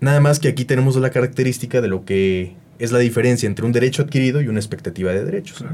Nada 0.00 0.20
más 0.20 0.40
que 0.40 0.48
aquí 0.48 0.64
tenemos 0.64 0.96
la 0.96 1.10
característica 1.10 1.80
de 1.80 1.88
lo 1.88 2.04
que 2.04 2.54
es 2.78 2.92
la 2.92 2.98
diferencia 2.98 3.46
entre 3.46 3.64
un 3.64 3.72
derecho 3.72 4.02
adquirido 4.02 4.40
y 4.40 4.48
una 4.48 4.58
expectativa 4.58 5.12
de 5.12 5.24
derechos. 5.24 5.64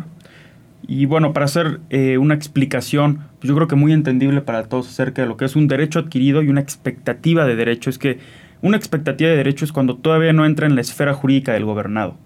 Y 0.87 1.07
bueno, 1.07 1.33
para 1.33 1.47
hacer 1.47 1.81
eh, 1.91 2.19
una 2.19 2.35
explicación, 2.35 3.21
pues 3.39 3.49
yo 3.49 3.55
creo 3.55 3.69
que 3.69 3.77
muy 3.77 3.93
entendible 3.93 4.41
para 4.41 4.65
todos 4.65 4.89
acerca 4.89 5.23
de 5.23 5.29
lo 5.29 5.37
que 5.37 5.45
es 5.45 5.55
un 5.55 5.69
derecho 5.69 6.01
adquirido 6.01 6.43
y 6.43 6.49
una 6.49 6.61
expectativa 6.61 7.47
de 7.47 7.55
derecho, 7.55 7.89
es 7.89 7.99
que 7.99 8.19
una 8.63 8.77
expectativa 8.77 9.31
de 9.31 9.37
derecho 9.37 9.65
es 9.65 9.73
cuando 9.73 9.97
todavía 9.97 10.33
no 10.33 10.45
entra 10.45 10.67
en 10.67 10.75
la 10.75 10.81
esfera 10.81 11.15
jurídica 11.15 11.53
del 11.53 11.65
gobernado. 11.65 12.17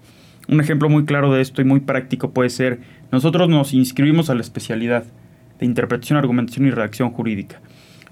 Un 0.47 0.59
ejemplo 0.59 0.89
muy 0.89 1.05
claro 1.05 1.33
de 1.33 1.41
esto 1.41 1.61
y 1.61 1.65
muy 1.65 1.81
práctico 1.81 2.31
puede 2.31 2.49
ser, 2.49 2.79
nosotros 3.11 3.49
nos 3.49 3.73
inscribimos 3.73 4.29
a 4.29 4.35
la 4.35 4.41
especialidad 4.41 5.03
de 5.59 5.65
interpretación, 5.65 6.17
argumentación 6.17 6.65
y 6.65 6.71
redacción 6.71 7.11
jurídica. 7.11 7.59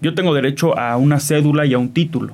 Yo 0.01 0.13
tengo 0.13 0.34
derecho 0.34 0.77
a 0.77 0.98
una 0.98 1.19
cédula 1.19 1.65
y 1.65 1.74
a 1.74 1.77
un 1.77 1.89
título. 1.89 2.34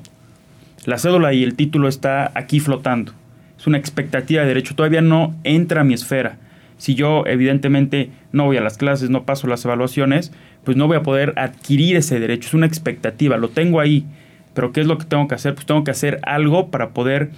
La 0.85 0.97
cédula 0.97 1.33
y 1.33 1.43
el 1.43 1.55
título 1.55 1.87
está 1.87 2.31
aquí 2.33 2.59
flotando. 2.59 3.13
Es 3.61 3.67
una 3.67 3.77
expectativa 3.77 4.41
de 4.41 4.49
derecho, 4.49 4.75
todavía 4.75 5.01
no 5.01 5.33
entra 5.45 5.81
a 5.81 5.83
mi 5.85 5.93
esfera. 5.93 6.37
Si 6.77 6.95
yo 6.95 7.23
evidentemente 7.27 8.09
no 8.33 8.45
voy 8.45 8.57
a 8.57 8.61
las 8.61 8.77
clases, 8.77 9.09
no 9.09 9.23
paso 9.23 9.47
las 9.47 9.63
evaluaciones, 9.63 10.33
pues 10.65 10.75
no 10.75 10.87
voy 10.87 10.97
a 10.97 11.03
poder 11.03 11.33
adquirir 11.37 11.95
ese 11.95 12.19
derecho. 12.19 12.49
Es 12.49 12.53
una 12.53 12.65
expectativa, 12.65 13.37
lo 13.37 13.49
tengo 13.49 13.79
ahí 13.79 14.05
pero 14.53 14.71
¿qué 14.71 14.81
es 14.81 14.87
lo 14.87 14.97
que 14.97 15.05
tengo 15.05 15.27
que 15.27 15.35
hacer? 15.35 15.53
Pues 15.55 15.65
tengo 15.65 15.83
que 15.83 15.91
hacer 15.91 16.19
algo 16.23 16.69
para 16.69 16.89
poder 16.89 17.31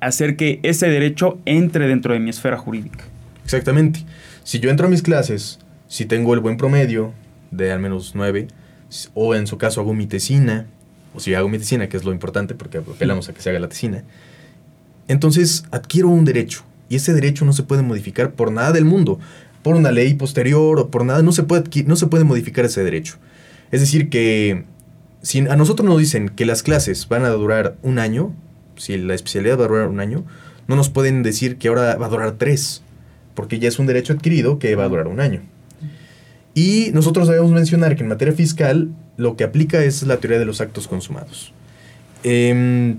hacer 0.00 0.36
que 0.36 0.60
ese 0.62 0.88
derecho 0.88 1.38
entre 1.44 1.88
dentro 1.88 2.14
de 2.14 2.20
mi 2.20 2.30
esfera 2.30 2.56
jurídica. 2.56 3.04
Exactamente. 3.44 4.00
Si 4.44 4.60
yo 4.60 4.70
entro 4.70 4.86
a 4.86 4.90
mis 4.90 5.02
clases, 5.02 5.58
si 5.88 6.06
tengo 6.06 6.34
el 6.34 6.40
buen 6.40 6.56
promedio 6.56 7.12
de 7.50 7.72
al 7.72 7.80
menos 7.80 8.12
nueve, 8.14 8.48
o 9.14 9.34
en 9.34 9.46
su 9.46 9.58
caso 9.58 9.80
hago 9.80 9.94
mi 9.94 10.06
tesina, 10.06 10.66
o 11.14 11.20
si 11.20 11.34
hago 11.34 11.48
mi 11.48 11.58
tesina, 11.58 11.88
que 11.88 11.96
es 11.96 12.04
lo 12.04 12.12
importante 12.12 12.54
porque 12.54 12.78
apelamos 12.78 13.28
a 13.28 13.34
que 13.34 13.40
se 13.40 13.50
haga 13.50 13.58
la 13.58 13.68
tesina, 13.68 14.04
entonces 15.08 15.64
adquiero 15.70 16.08
un 16.08 16.24
derecho. 16.24 16.64
Y 16.88 16.96
ese 16.96 17.12
derecho 17.12 17.44
no 17.44 17.52
se 17.52 17.62
puede 17.62 17.82
modificar 17.82 18.32
por 18.32 18.52
nada 18.52 18.72
del 18.72 18.84
mundo. 18.84 19.18
Por 19.62 19.74
una 19.74 19.90
ley 19.90 20.14
posterior 20.14 20.78
o 20.78 20.90
por 20.90 21.04
nada, 21.04 21.22
no 21.22 21.32
se 21.32 21.42
puede, 21.42 21.64
no 21.86 21.96
se 21.96 22.06
puede 22.06 22.24
modificar 22.24 22.64
ese 22.64 22.84
derecho. 22.84 23.16
Es 23.72 23.80
decir, 23.80 24.08
que 24.08 24.64
si 25.22 25.40
a 25.40 25.56
nosotros 25.56 25.88
nos 25.88 25.98
dicen 25.98 26.28
que 26.28 26.46
las 26.46 26.62
clases 26.62 27.08
van 27.08 27.24
a 27.24 27.30
durar 27.30 27.76
un 27.82 27.98
año, 27.98 28.32
si 28.76 28.96
la 28.96 29.14
especialidad 29.14 29.58
va 29.58 29.64
a 29.64 29.68
durar 29.68 29.88
un 29.88 29.98
año, 29.98 30.24
no 30.68 30.76
nos 30.76 30.88
pueden 30.88 31.22
decir 31.22 31.56
que 31.56 31.68
ahora 31.68 31.96
va 31.96 32.06
a 32.06 32.10
durar 32.10 32.32
tres, 32.32 32.82
porque 33.34 33.58
ya 33.58 33.68
es 33.68 33.78
un 33.78 33.86
derecho 33.86 34.12
adquirido 34.12 34.58
que 34.58 34.74
va 34.76 34.84
a 34.84 34.88
durar 34.88 35.08
un 35.08 35.20
año. 35.20 35.42
Y 36.54 36.90
nosotros 36.94 37.28
debemos 37.28 37.50
mencionar 37.50 37.96
que 37.96 38.02
en 38.02 38.08
materia 38.08 38.34
fiscal 38.34 38.88
lo 39.16 39.36
que 39.36 39.44
aplica 39.44 39.82
es 39.84 40.02
la 40.04 40.18
teoría 40.18 40.38
de 40.38 40.46
los 40.46 40.60
actos 40.60 40.88
consumados. 40.88 41.52
Em, 42.22 42.98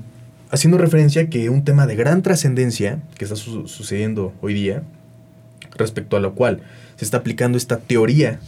haciendo 0.52 0.78
referencia 0.78 1.24
a 1.24 1.26
que 1.28 1.50
un 1.50 1.64
tema 1.64 1.88
de 1.88 1.96
gran 1.96 2.22
trascendencia 2.22 3.00
que 3.18 3.26
está 3.26 3.36
sucediendo 3.36 4.34
hoy 4.42 4.54
día, 4.54 4.84
respecto 5.76 6.18
a 6.18 6.20
lo 6.20 6.34
cual 6.34 6.62
se 6.96 7.06
está 7.06 7.18
aplicando 7.18 7.58
esta 7.58 7.78
teoría 7.78 8.40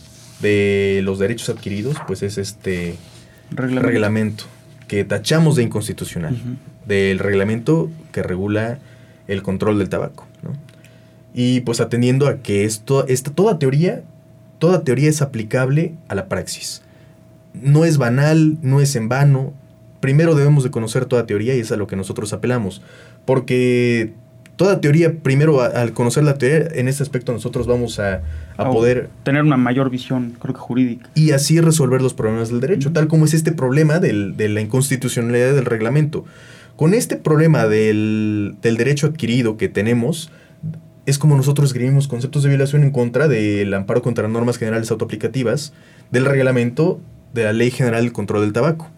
de 0.41 1.01
los 1.03 1.19
derechos 1.19 1.49
adquiridos, 1.49 1.97
pues 2.07 2.23
es 2.23 2.37
este 2.37 2.95
reglamento, 3.51 4.45
que 4.87 5.03
tachamos 5.03 5.55
de 5.55 5.63
inconstitucional, 5.63 6.37
del 6.85 7.19
reglamento 7.19 7.89
que 8.11 8.23
regula 8.23 8.79
el 9.27 9.43
control 9.43 9.77
del 9.79 9.89
tabaco. 9.89 10.25
Y 11.33 11.61
pues 11.61 11.79
atendiendo 11.79 12.27
a 12.27 12.37
que 12.37 12.63
esto, 12.65 13.07
esta, 13.07 13.31
toda 13.31 13.59
teoría, 13.59 14.01
toda 14.57 14.83
teoría 14.83 15.09
es 15.09 15.21
aplicable 15.21 15.93
a 16.07 16.15
la 16.15 16.27
praxis. 16.27 16.81
No 17.53 17.85
es 17.85 17.97
banal, 17.97 18.57
no 18.61 18.81
es 18.81 18.95
en 18.95 19.09
vano. 19.09 19.53
Primero 19.99 20.35
debemos 20.35 20.63
de 20.63 20.71
conocer 20.71 21.05
toda 21.05 21.25
teoría 21.25 21.55
y 21.55 21.59
es 21.59 21.71
a 21.71 21.77
lo 21.77 21.87
que 21.87 21.95
nosotros 21.95 22.33
apelamos. 22.33 22.81
Porque 23.25 24.13
toda 24.55 24.81
teoría, 24.81 25.13
primero 25.13 25.61
al 25.61 25.93
conocer 25.93 26.23
la 26.23 26.37
teoría, 26.37 26.67
en 26.73 26.87
este 26.87 27.03
aspecto 27.03 27.31
nosotros 27.31 27.67
vamos 27.67 27.99
a, 27.99 28.21
poder... 28.57 29.09
Tener 29.23 29.43
una 29.43 29.57
mayor 29.57 29.89
visión, 29.89 30.35
creo 30.39 30.53
que 30.53 30.59
jurídica. 30.59 31.09
Y 31.15 31.31
así 31.31 31.61
resolver 31.61 32.01
los 32.01 32.13
problemas 32.13 32.49
del 32.49 32.59
derecho, 32.59 32.91
tal 32.91 33.07
como 33.07 33.25
es 33.25 33.33
este 33.33 33.51
problema 33.51 33.99
de 33.99 34.49
la 34.49 34.61
inconstitucionalidad 34.61 35.53
del 35.53 35.65
reglamento. 35.65 36.25
Con 36.79 36.93
este 36.93 37.17
problema 37.17 37.67
del, 37.67 38.55
derecho 38.61 39.07
adquirido 39.07 39.57
que 39.57 39.67
tenemos, 39.67 40.31
es 41.05 41.19
como 41.19 41.35
nosotros 41.35 41.71
escribimos 41.71 42.07
conceptos 42.07 42.43
de 42.43 42.47
violación 42.47 42.83
en 42.83 42.91
contra 42.91 43.27
del 43.27 43.73
amparo 43.73 44.01
contra 44.01 44.29
normas 44.29 44.57
generales 44.57 44.89
autoaplicativas, 44.89 45.73
del 46.09 46.23
reglamento 46.23 47.01
de 47.33 47.43
la 47.43 47.51
Ley 47.51 47.71
General 47.71 48.01
del 48.01 48.13
Control 48.13 48.43
del 48.43 48.53
Tabaco. 48.53 48.89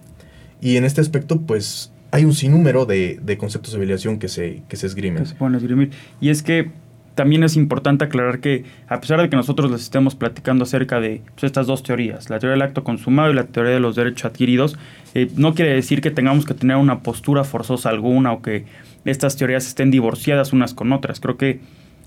Y 0.62 0.78
en 0.78 0.86
este 0.86 1.02
aspecto, 1.02 1.42
pues 1.42 1.92
hay 2.12 2.26
un 2.26 2.34
sinnúmero 2.34 2.86
de, 2.86 3.20
de 3.22 3.38
conceptos 3.38 3.74
de 3.74 3.80
violación 3.80 4.20
que 4.20 4.28
se, 4.28 4.62
que 4.70 4.78
se 4.78 4.88
esgrimen. 4.88 5.26
Se 5.26 5.36
pueden 5.36 5.56
esgrimir. 5.56 5.92
Y 6.20 6.30
es 6.30 6.44
que 6.44 6.70
también 7.16 7.44
es 7.44 7.56
importante 7.56 8.06
aclarar 8.06 8.40
que, 8.40 8.64
a 8.88 9.02
pesar 9.02 9.22
de 9.22 9.30
que 9.30 9.36
nosotros 9.36 9.70
les 9.70 9.82
estemos 9.82 10.16
platicando 10.16 10.64
acerca 10.64 11.00
de 11.00 11.22
pues, 11.36 11.44
estas 11.46 11.68
dos 11.68 11.84
teorías, 11.84 12.30
la 12.30 12.40
teoría 12.40 12.54
del 12.54 12.62
acto 12.62 12.84
consumado 12.84 13.32
y 13.32 13.34
la 13.34 13.46
teoría 13.46 13.74
de 13.74 13.80
los 13.80 13.96
derechos 13.96 14.26
adquiridos, 14.26 14.78
eh, 15.14 15.30
no 15.36 15.54
quiere 15.54 15.74
decir 15.74 16.02
que 16.02 16.12
tengamos 16.12 16.46
que 16.46 16.54
tener 16.54 16.78
una 16.78 17.02
postura 17.02 17.44
forzosa 17.44 17.90
alguna 17.90 18.32
o 18.32 18.42
que 18.42 18.66
estas 19.04 19.36
teorías 19.36 19.68
estén 19.68 19.92
divorciadas 19.92 20.54
unas 20.54 20.74
con 20.74 20.94
otras. 20.94 21.20
Creo 21.20 21.38
que 21.38 21.60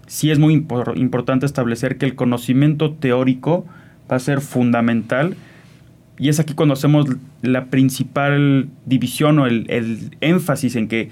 sí 0.06 0.30
es 0.30 0.38
muy 0.38 0.54
importante 0.54 1.46
establecer 1.46 1.98
que 1.98 2.06
el 2.06 2.14
conocimiento 2.14 2.92
teórico 2.92 3.66
va 4.10 4.16
a 4.16 4.20
ser 4.20 4.40
fundamental 4.40 5.36
y 6.18 6.28
es 6.28 6.38
aquí 6.38 6.54
cuando 6.54 6.74
hacemos 6.74 7.06
la 7.42 7.66
principal 7.66 8.68
división 8.86 9.38
o 9.38 9.46
el, 9.46 10.16
énfasis 10.20 10.76
en 10.76 10.88
que 10.88 11.10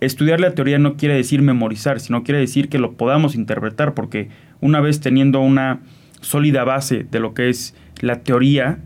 estudiar 0.00 0.40
la 0.40 0.54
teoría 0.54 0.78
no 0.78 0.96
quiere 0.96 1.14
decir 1.14 1.42
memorizar, 1.42 2.00
sino 2.00 2.22
quiere 2.22 2.40
decir 2.40 2.68
que 2.68 2.78
lo 2.78 2.92
podamos 2.94 3.34
interpretar, 3.34 3.94
porque 3.94 4.28
una 4.60 4.80
vez 4.80 5.00
teniendo 5.00 5.40
una 5.40 5.80
sólida 6.20 6.64
base 6.64 7.06
de 7.10 7.20
lo 7.20 7.34
que 7.34 7.48
es 7.48 7.74
la 8.00 8.20
teoría, 8.20 8.78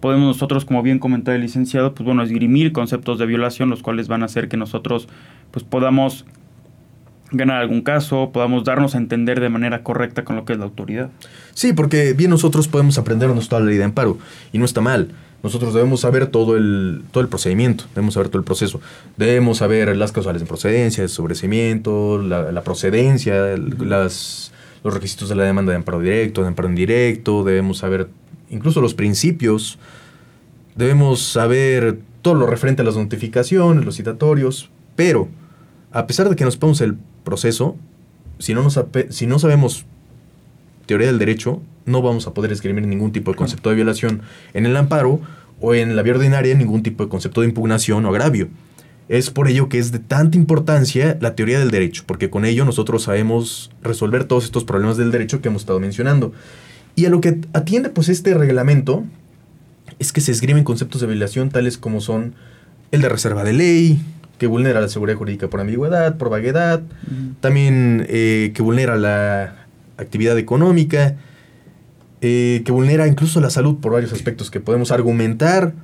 podemos 0.00 0.26
nosotros, 0.26 0.64
como 0.64 0.82
bien 0.82 0.98
comentaba 0.98 1.34
el 1.34 1.42
licenciado, 1.42 1.94
pues 1.94 2.04
bueno, 2.04 2.22
esgrimir 2.22 2.72
conceptos 2.72 3.18
de 3.18 3.26
violación, 3.26 3.68
los 3.68 3.82
cuales 3.82 4.08
van 4.08 4.22
a 4.22 4.26
hacer 4.26 4.48
que 4.48 4.56
nosotros 4.56 5.08
pues 5.50 5.64
podamos 5.64 6.24
ganar 7.32 7.60
algún 7.60 7.82
caso, 7.82 8.30
podamos 8.32 8.64
darnos 8.64 8.94
a 8.94 8.98
entender 8.98 9.40
de 9.40 9.48
manera 9.48 9.82
correcta 9.82 10.24
con 10.24 10.36
lo 10.36 10.44
que 10.44 10.54
es 10.54 10.58
la 10.58 10.64
autoridad. 10.64 11.10
Sí, 11.54 11.72
porque 11.72 12.12
bien 12.12 12.30
nosotros 12.30 12.68
podemos 12.68 12.98
aprendernos 12.98 13.48
toda 13.48 13.60
la 13.60 13.68
ley 13.68 13.78
de 13.78 13.84
amparo 13.84 14.18
y 14.52 14.58
no 14.58 14.64
está 14.64 14.80
mal. 14.80 15.08
Nosotros 15.42 15.72
debemos 15.72 16.00
saber 16.00 16.26
todo 16.26 16.56
el, 16.56 17.02
todo 17.12 17.22
el 17.22 17.28
procedimiento, 17.28 17.84
debemos 17.94 18.14
saber 18.14 18.28
todo 18.28 18.38
el 18.38 18.44
proceso. 18.44 18.80
Debemos 19.16 19.58
saber 19.58 19.96
las 19.96 20.12
causales 20.12 20.42
de 20.42 20.46
procedencia, 20.46 21.02
el 21.02 21.08
sobrecimiento, 21.08 22.18
la, 22.18 22.62
procedencia, 22.62 23.56
las, 23.56 24.52
los 24.84 24.92
requisitos 24.92 25.30
de 25.30 25.36
la 25.36 25.44
demanda 25.44 25.72
de 25.72 25.76
amparo 25.76 26.00
directo, 26.00 26.42
de 26.42 26.48
amparo 26.48 26.68
indirecto, 26.68 27.42
debemos 27.42 27.78
saber 27.78 28.08
incluso 28.50 28.82
los 28.82 28.92
principios, 28.92 29.78
debemos 30.74 31.22
saber 31.22 31.98
todo 32.20 32.34
lo 32.34 32.46
referente 32.46 32.82
a 32.82 32.84
las 32.84 32.96
notificaciones, 32.96 33.84
los 33.84 33.96
citatorios, 33.96 34.68
pero 34.94 35.28
a 35.90 36.06
pesar 36.06 36.28
de 36.28 36.36
que 36.36 36.44
nos 36.44 36.58
ponemos 36.58 36.80
el 36.82 36.96
proceso, 37.24 37.76
si 38.38 38.54
no, 38.54 38.62
nos 38.62 38.78
si 39.10 39.26
no 39.26 39.38
sabemos 39.38 39.84
teoría 40.86 41.08
del 41.08 41.18
derecho, 41.18 41.60
no 41.86 42.02
vamos 42.02 42.26
a 42.26 42.34
poder 42.34 42.52
escribir 42.52 42.86
ningún 42.86 43.12
tipo 43.12 43.30
de 43.30 43.36
concepto 43.36 43.70
de 43.70 43.76
violación 43.76 44.22
en 44.54 44.66
el 44.66 44.76
amparo 44.76 45.20
o 45.60 45.74
en 45.74 45.94
la 45.94 46.02
vía 46.02 46.14
ordinaria 46.14 46.54
ningún 46.54 46.82
tipo 46.82 47.04
de 47.04 47.10
concepto 47.10 47.42
de 47.42 47.48
impugnación 47.48 48.04
o 48.06 48.08
agravio. 48.08 48.48
Es 49.08 49.30
por 49.30 49.48
ello 49.48 49.68
que 49.68 49.78
es 49.78 49.92
de 49.92 49.98
tanta 49.98 50.38
importancia 50.38 51.18
la 51.20 51.34
teoría 51.34 51.58
del 51.58 51.70
derecho, 51.70 52.04
porque 52.06 52.30
con 52.30 52.44
ello 52.44 52.64
nosotros 52.64 53.02
sabemos 53.04 53.70
resolver 53.82 54.24
todos 54.24 54.44
estos 54.44 54.64
problemas 54.64 54.96
del 54.96 55.10
derecho 55.10 55.40
que 55.40 55.48
hemos 55.48 55.62
estado 55.62 55.80
mencionando. 55.80 56.32
Y 56.94 57.06
a 57.06 57.10
lo 57.10 57.20
que 57.20 57.40
atiende 57.52 57.90
pues 57.90 58.08
este 58.08 58.34
reglamento 58.34 59.04
es 59.98 60.12
que 60.12 60.20
se 60.20 60.32
escriben 60.32 60.64
conceptos 60.64 61.00
de 61.00 61.06
violación 61.08 61.50
tales 61.50 61.76
como 61.76 62.00
son 62.00 62.34
el 62.90 63.02
de 63.02 63.08
reserva 63.08 63.44
de 63.44 63.52
ley, 63.52 64.00
que 64.40 64.46
vulnera 64.46 64.80
la 64.80 64.88
seguridad 64.88 65.18
jurídica 65.18 65.48
por 65.48 65.60
ambigüedad, 65.60 66.16
por 66.16 66.30
vaguedad, 66.30 66.80
también 67.40 68.06
eh, 68.08 68.52
que 68.54 68.62
vulnera 68.62 68.96
la 68.96 69.66
actividad 69.98 70.38
económica, 70.38 71.16
eh, 72.22 72.62
que 72.64 72.72
vulnera 72.72 73.06
incluso 73.06 73.42
la 73.42 73.50
salud 73.50 73.76
por 73.82 73.92
varios 73.92 74.14
aspectos 74.14 74.50
que 74.50 74.58
podemos 74.58 74.92
argumentar. 74.92 75.74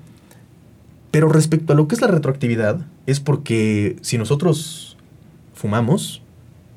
Pero 1.11 1.29
respecto 1.29 1.75
a 1.75 1.77
lo 1.77 1.87
que 1.87 1.97
es 1.97 2.01
la 2.01 2.07
retroactividad, 2.07 2.81
es 3.05 3.21
porque 3.21 3.97
si 4.01 4.17
nosotros 4.17 4.97
fumamos, 5.53 6.23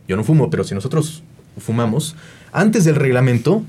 yo 0.05 0.17
no 0.17 0.25
fumo, 0.25 0.49
pero 0.49 0.65
si 0.65 0.75
nosotros 0.75 1.23
fumamos, 1.57 2.17
antes 2.51 2.83
del 2.83 2.95
reglamento, 2.95 3.63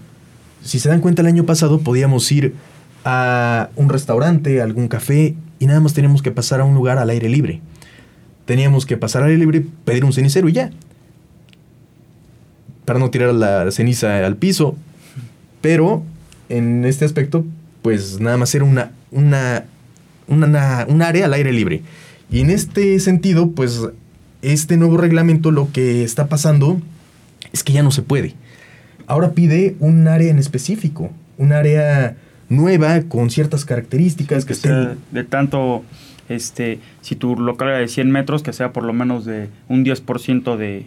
si 0.65 0.81
se 0.81 0.89
dan 0.89 1.01
cuenta 1.01 1.23
el 1.23 1.29
año 1.29 1.47
pasado 1.47 1.79
podíamos 1.79 2.31
ir 2.33 2.57
a 3.05 3.71
un 3.77 3.89
restaurante, 3.89 4.61
a 4.61 4.65
algún 4.65 4.89
café 4.89 5.37
y 5.61 5.67
nada 5.67 5.79
más 5.79 5.95
teníamos 5.95 6.23
que 6.23 6.33
pasar 6.33 6.61
a 6.61 6.65
un 6.65 6.75
lugar 6.75 6.99
al 6.99 7.09
aire 7.11 7.29
libre 7.29 7.61
teníamos 8.51 8.85
que 8.85 8.97
pasar 8.97 9.23
al 9.23 9.29
aire 9.29 9.39
libre, 9.39 9.65
pedir 9.85 10.05
un 10.05 10.13
cenicero 10.13 10.49
y 10.49 10.53
ya. 10.53 10.73
Para 12.85 12.99
no 12.99 13.09
tirar 13.09 13.33
la 13.33 13.71
ceniza 13.71 14.27
al 14.27 14.35
piso. 14.35 14.75
Pero 15.61 16.03
en 16.49 16.85
este 16.85 17.05
aspecto, 17.05 17.45
pues 17.81 18.19
nada 18.19 18.37
más 18.39 18.53
era 18.53 18.65
una, 18.65 18.91
una, 19.13 19.67
una, 20.27 20.85
un 20.89 21.01
área 21.01 21.27
al 21.27 21.35
aire 21.35 21.53
libre. 21.53 21.83
Y 22.29 22.41
en 22.41 22.51
este 22.51 22.99
sentido, 22.99 23.53
pues 23.53 23.83
este 24.43 24.77
nuevo 24.77 24.97
reglamento 24.97 25.53
lo 25.53 25.71
que 25.71 26.03
está 26.03 26.27
pasando 26.27 26.83
es 27.53 27.63
que 27.63 27.73
ya 27.73 27.85
no 27.85 27.93
se 27.93 28.03
puede. 28.03 28.35
Ahora 29.07 29.31
pide 29.31 29.77
un 29.79 30.09
área 30.09 30.29
en 30.29 30.41
específico, 30.41 31.13
un 31.39 31.53
área 31.53 32.17
nueva 32.49 33.03
con 33.03 33.31
ciertas 33.31 33.65
características 33.65 34.45
que, 34.45 34.55
estén... 34.55 34.99
de 35.13 35.23
tanto 35.23 35.85
este, 36.31 36.79
si 37.01 37.17
tu 37.17 37.37
local 37.37 37.69
era 37.69 37.79
de 37.79 37.89
100 37.89 38.11
metros, 38.11 38.43
que 38.43 38.53
sea 38.53 38.73
por 38.73 38.85
lo 38.85 38.93
menos 38.93 39.25
de 39.25 39.49
un 39.69 39.85
10% 39.85 40.57
de, 40.57 40.87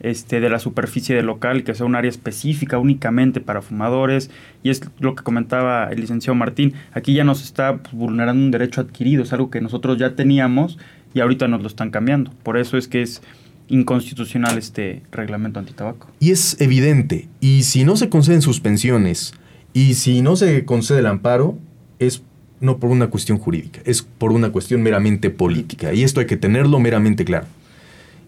este, 0.00 0.40
de 0.40 0.50
la 0.50 0.58
superficie 0.58 1.14
del 1.14 1.26
local, 1.26 1.62
que 1.62 1.74
sea 1.74 1.86
un 1.86 1.94
área 1.94 2.08
específica 2.10 2.76
únicamente 2.78 3.40
para 3.40 3.62
fumadores. 3.62 4.30
Y 4.64 4.70
es 4.70 4.82
lo 4.98 5.14
que 5.14 5.22
comentaba 5.22 5.88
el 5.90 6.00
licenciado 6.00 6.34
Martín, 6.34 6.74
aquí 6.92 7.14
ya 7.14 7.22
nos 7.22 7.42
está 7.42 7.78
pues, 7.78 7.94
vulnerando 7.94 8.44
un 8.44 8.50
derecho 8.50 8.80
adquirido, 8.80 9.22
es 9.22 9.32
algo 9.32 9.48
que 9.48 9.60
nosotros 9.60 9.96
ya 9.96 10.16
teníamos 10.16 10.76
y 11.14 11.20
ahorita 11.20 11.46
nos 11.46 11.62
lo 11.62 11.68
están 11.68 11.90
cambiando. 11.90 12.32
Por 12.42 12.58
eso 12.58 12.76
es 12.76 12.88
que 12.88 13.02
es 13.02 13.22
inconstitucional 13.68 14.58
este 14.58 15.02
reglamento 15.12 15.60
antitabaco. 15.60 16.10
Y 16.18 16.32
es 16.32 16.60
evidente, 16.60 17.28
y 17.40 17.62
si 17.62 17.84
no 17.84 17.96
se 17.96 18.08
conceden 18.08 18.42
suspensiones 18.42 19.34
y 19.72 19.94
si 19.94 20.20
no 20.20 20.34
se 20.34 20.64
concede 20.64 20.98
el 20.98 21.06
amparo, 21.06 21.56
es 22.00 22.24
no 22.60 22.78
por 22.78 22.90
una 22.90 23.08
cuestión 23.08 23.38
jurídica, 23.38 23.80
es 23.84 24.02
por 24.02 24.32
una 24.32 24.50
cuestión 24.50 24.82
meramente 24.82 25.30
política. 25.30 25.92
Y 25.92 26.02
esto 26.02 26.20
hay 26.20 26.26
que 26.26 26.36
tenerlo 26.36 26.78
meramente 26.80 27.24
claro. 27.24 27.46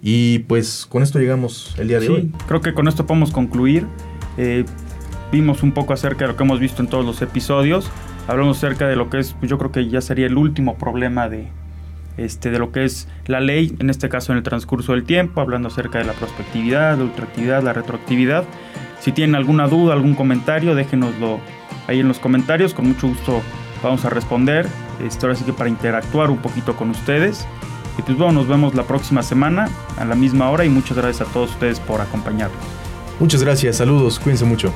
Y 0.02 0.40
pues 0.40 0.86
con 0.86 1.02
esto 1.02 1.18
llegamos 1.18 1.74
el 1.78 1.88
día 1.88 2.00
de 2.00 2.08
hoy. 2.08 2.32
Creo 2.46 2.60
que 2.60 2.74
con 2.74 2.88
esto 2.88 3.06
podemos 3.06 3.30
concluir. 3.30 3.86
Eh, 4.36 4.64
vimos 5.32 5.62
un 5.62 5.72
poco 5.72 5.92
acerca 5.92 6.26
de 6.26 6.32
lo 6.32 6.36
que 6.36 6.44
hemos 6.44 6.60
visto 6.60 6.82
en 6.82 6.88
todos 6.88 7.04
los 7.04 7.22
episodios. 7.22 7.90
Hablamos 8.28 8.58
acerca 8.58 8.86
de 8.86 8.96
lo 8.96 9.08
que 9.08 9.18
es, 9.18 9.32
pues 9.34 9.50
yo 9.50 9.58
creo 9.58 9.72
que 9.72 9.88
ya 9.88 10.00
sería 10.00 10.26
el 10.26 10.36
último 10.36 10.76
problema 10.76 11.28
de, 11.28 11.48
este, 12.16 12.50
de 12.50 12.58
lo 12.58 12.72
que 12.72 12.84
es 12.84 13.08
la 13.26 13.40
ley, 13.40 13.74
en 13.78 13.88
este 13.88 14.08
caso 14.08 14.32
en 14.32 14.38
el 14.38 14.44
transcurso 14.44 14.92
del 14.92 15.04
tiempo, 15.04 15.40
hablando 15.40 15.68
acerca 15.68 15.98
de 15.98 16.04
la 16.04 16.12
prospectividad, 16.12 16.98
la 16.98 17.04
ultraactividad, 17.04 17.62
la 17.62 17.72
retroactividad. 17.72 18.44
Si 19.00 19.12
tienen 19.12 19.36
alguna 19.36 19.68
duda, 19.68 19.94
algún 19.94 20.14
comentario, 20.14 20.74
déjenoslo 20.74 21.38
ahí 21.86 22.00
en 22.00 22.08
los 22.08 22.18
comentarios. 22.18 22.74
Con 22.74 22.88
mucho 22.88 23.08
gusto 23.08 23.42
vamos 23.82 24.04
a 24.04 24.10
responder. 24.10 24.68
Esto 25.04 25.26
ahora 25.26 25.38
sí 25.38 25.44
que 25.44 25.52
para 25.52 25.68
interactuar 25.68 26.30
un 26.30 26.38
poquito 26.38 26.76
con 26.76 26.90
ustedes. 26.90 27.46
Y 27.98 28.02
pues 28.02 28.16
bueno, 28.18 28.32
nos 28.32 28.48
vemos 28.48 28.74
la 28.74 28.84
próxima 28.84 29.22
semana 29.22 29.68
a 29.98 30.04
la 30.04 30.14
misma 30.14 30.50
hora 30.50 30.64
y 30.64 30.68
muchas 30.68 30.96
gracias 30.96 31.28
a 31.28 31.32
todos 31.32 31.50
ustedes 31.50 31.80
por 31.80 32.00
acompañarnos. 32.00 32.58
Muchas 33.18 33.42
gracias, 33.42 33.76
saludos, 33.76 34.18
cuídense 34.18 34.44
mucho. 34.44 34.72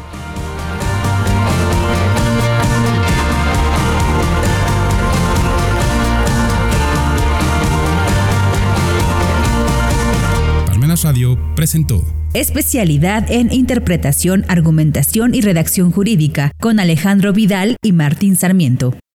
Especialidad 12.32 13.30
en 13.30 13.52
Interpretación, 13.52 14.44
Argumentación 14.48 15.34
y 15.34 15.40
Redacción 15.40 15.90
Jurídica 15.90 16.52
con 16.60 16.78
Alejandro 16.78 17.32
Vidal 17.32 17.76
y 17.82 17.92
Martín 17.92 18.36
Sarmiento. 18.36 19.00